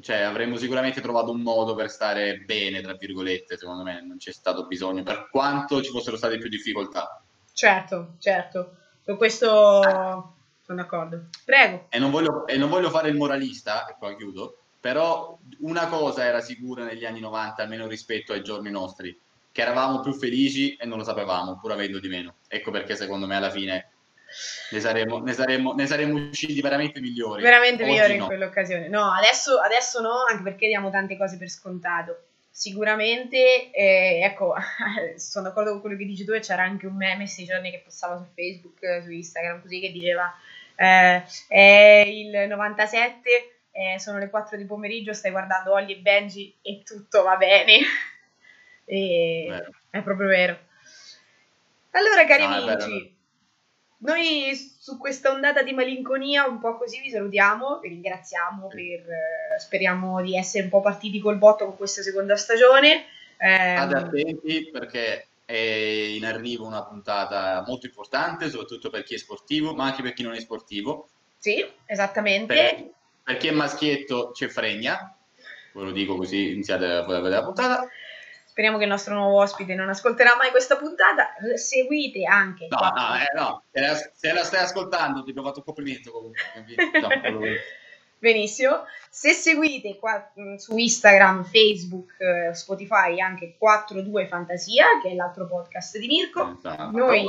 cioè 0.00 0.20
avremmo 0.20 0.56
sicuramente 0.56 1.02
trovato 1.02 1.32
un 1.32 1.42
modo 1.42 1.74
per 1.74 1.90
stare 1.90 2.38
bene, 2.38 2.80
tra 2.80 2.94
virgolette, 2.94 3.58
secondo 3.58 3.82
me 3.82 4.02
non 4.02 4.16
c'è 4.16 4.32
stato 4.32 4.66
bisogno, 4.66 5.02
per 5.02 5.28
quanto 5.28 5.82
ci 5.82 5.90
fossero 5.90 6.16
state 6.16 6.38
più 6.38 6.48
difficoltà. 6.48 7.22
Certo, 7.52 8.14
certo. 8.18 8.78
Su 9.02 9.18
questo 9.18 9.82
sono 9.82 10.34
d'accordo. 10.66 11.26
Prego. 11.44 11.88
E 11.90 11.98
non 11.98 12.10
voglio, 12.10 12.46
e 12.46 12.56
non 12.56 12.70
voglio 12.70 12.88
fare 12.88 13.10
il 13.10 13.16
moralista, 13.16 13.84
e 13.84 13.96
qua 13.98 14.16
chiudo, 14.16 14.61
Però 14.82 15.38
una 15.60 15.86
cosa 15.86 16.24
era 16.24 16.40
sicura 16.40 16.82
negli 16.82 17.04
anni 17.04 17.20
90, 17.20 17.62
almeno 17.62 17.86
rispetto 17.86 18.32
ai 18.32 18.42
giorni 18.42 18.68
nostri, 18.68 19.16
che 19.52 19.62
eravamo 19.62 20.00
più 20.00 20.12
felici 20.12 20.74
e 20.74 20.84
non 20.86 20.98
lo 20.98 21.04
sapevamo, 21.04 21.56
pur 21.60 21.70
avendo 21.70 22.00
di 22.00 22.08
meno. 22.08 22.34
Ecco 22.48 22.72
perché 22.72 22.96
secondo 22.96 23.28
me 23.28 23.36
alla 23.36 23.50
fine 23.50 23.90
ne 24.72 24.80
saremmo, 24.80 25.20
ne 25.20 25.32
saremmo, 25.34 25.72
ne 25.74 25.86
saremmo 25.86 26.28
usciti 26.30 26.60
veramente 26.60 26.98
migliori. 26.98 27.42
Veramente 27.42 27.84
Oggi 27.84 27.92
migliori 27.92 28.12
in 28.14 28.18
no. 28.18 28.26
quell'occasione. 28.26 28.88
No, 28.88 29.12
adesso, 29.12 29.60
adesso 29.60 30.00
no, 30.00 30.24
anche 30.28 30.42
perché 30.42 30.66
diamo 30.66 30.90
tante 30.90 31.16
cose 31.16 31.36
per 31.36 31.48
scontato. 31.48 32.24
Sicuramente, 32.50 33.70
eh, 33.70 34.20
ecco, 34.24 34.52
sono 35.14 35.46
d'accordo 35.46 35.70
con 35.70 35.80
quello 35.80 35.96
che 35.96 36.06
dici 36.06 36.24
tu 36.24 36.32
e 36.32 36.40
c'era 36.40 36.64
anche 36.64 36.88
un 36.88 36.96
meme 36.96 37.18
questi 37.18 37.44
giorni 37.44 37.70
che 37.70 37.82
passava 37.84 38.16
su 38.18 38.24
Facebook, 38.34 38.82
eh, 38.82 39.00
su 39.04 39.12
Instagram, 39.12 39.62
così, 39.62 39.78
che 39.78 39.92
diceva 39.92 40.34
eh, 40.74 41.22
è 41.46 42.04
il 42.06 42.48
97, 42.48 43.52
eh, 43.72 43.98
sono 43.98 44.18
le 44.18 44.30
4 44.30 44.56
di 44.56 44.64
pomeriggio, 44.64 45.12
stai 45.12 45.30
guardando 45.30 45.72
Ollie 45.72 45.96
e 45.96 46.00
Benji 46.00 46.54
e 46.62 46.82
tutto 46.84 47.22
va 47.22 47.36
bene. 47.36 47.78
e 48.84 49.64
è 49.90 50.02
proprio 50.02 50.28
vero. 50.28 50.58
Allora, 51.92 52.24
cari 52.24 52.46
vero, 52.46 52.72
amici, 52.72 53.16
noi 53.98 54.54
su 54.54 54.98
questa 54.98 55.30
ondata 55.30 55.62
di 55.62 55.72
malinconia 55.72 56.44
un 56.44 56.58
po' 56.58 56.76
così 56.76 57.00
vi 57.00 57.10
salutiamo, 57.10 57.78
vi 57.80 57.88
ringraziamo 57.88 58.66
per, 58.68 58.80
eh, 58.80 59.58
speriamo 59.58 60.20
di 60.22 60.36
essere 60.36 60.64
un 60.64 60.70
po' 60.70 60.80
partiti 60.80 61.20
col 61.20 61.38
botto 61.38 61.66
con 61.66 61.76
questa 61.76 62.02
seconda 62.02 62.36
stagione. 62.36 63.06
Ehm, 63.38 63.76
State 63.76 63.94
attenti 63.94 64.70
perché 64.70 65.26
è 65.44 65.54
in 65.54 66.24
arrivo 66.24 66.66
una 66.66 66.84
puntata 66.84 67.62
molto 67.66 67.86
importante, 67.86 68.48
soprattutto 68.48 68.90
per 68.90 69.02
chi 69.02 69.14
è 69.14 69.18
sportivo, 69.18 69.74
ma 69.74 69.84
anche 69.84 70.02
per 70.02 70.12
chi 70.14 70.22
non 70.22 70.34
è 70.34 70.40
sportivo. 70.40 71.08
sì, 71.38 71.64
esattamente. 71.86 72.54
Per, 72.54 72.90
per 73.22 73.36
chi 73.36 73.48
è 73.48 73.52
maschietto 73.52 74.30
c'è 74.32 74.48
fregna, 74.48 75.14
ve 75.72 75.82
lo 75.82 75.90
dico 75.92 76.16
così 76.16 76.52
iniziate 76.52 76.84
a 76.86 77.02
vedere 77.02 77.28
la 77.28 77.44
puntata. 77.44 77.88
Speriamo 78.44 78.76
che 78.76 78.84
il 78.84 78.90
nostro 78.90 79.14
nuovo 79.14 79.40
ospite 79.40 79.74
non 79.74 79.88
ascolterà 79.88 80.36
mai 80.36 80.50
questa 80.50 80.76
puntata. 80.76 81.30
Seguite 81.54 82.24
anche. 82.24 82.68
No, 82.68 82.78
no, 82.80 83.16
eh, 83.16 83.34
no, 83.34 83.62
se 83.72 83.80
la, 83.80 83.94
se 83.94 84.32
la 84.32 84.44
stai 84.44 84.62
ascoltando 84.62 85.22
ti 85.22 85.30
abbiamo 85.30 85.48
fatto 85.48 85.60
un 85.60 85.64
complimento 85.64 86.10
comunque. 86.10 86.42
No, 87.00 87.40
Benissimo. 88.18 88.84
Se 89.10 89.32
seguite 89.32 89.96
qua 89.98 90.30
mh, 90.34 90.56
su 90.56 90.76
Instagram, 90.76 91.44
Facebook, 91.44 92.14
eh, 92.18 92.54
Spotify 92.54 93.20
anche 93.20 93.56
42 93.58 94.26
Fantasia, 94.28 95.00
che 95.02 95.10
è 95.10 95.14
l'altro 95.14 95.46
podcast 95.46 95.98
di 95.98 96.06
Mirko, 96.06 96.56
Esatto. 96.56 96.90
noi 96.96 97.26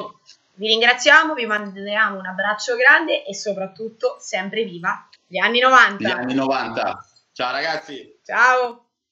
vi 0.56 0.68
ringraziamo, 0.68 1.34
vi 1.34 1.46
mandiamo 1.48 2.20
un 2.20 2.26
abbraccio 2.28 2.76
grande 2.76 3.26
e 3.26 3.34
soprattutto 3.34 4.18
sempre 4.20 4.66
viva 4.66 5.08
gli 5.34 5.40
anni 5.40 5.60
90. 5.60 6.08
Gli 6.08 6.12
anni 6.12 6.34
90. 6.36 7.06
Ciao 7.32 7.52
ragazzi! 7.52 8.20
Ciao! 8.24 8.83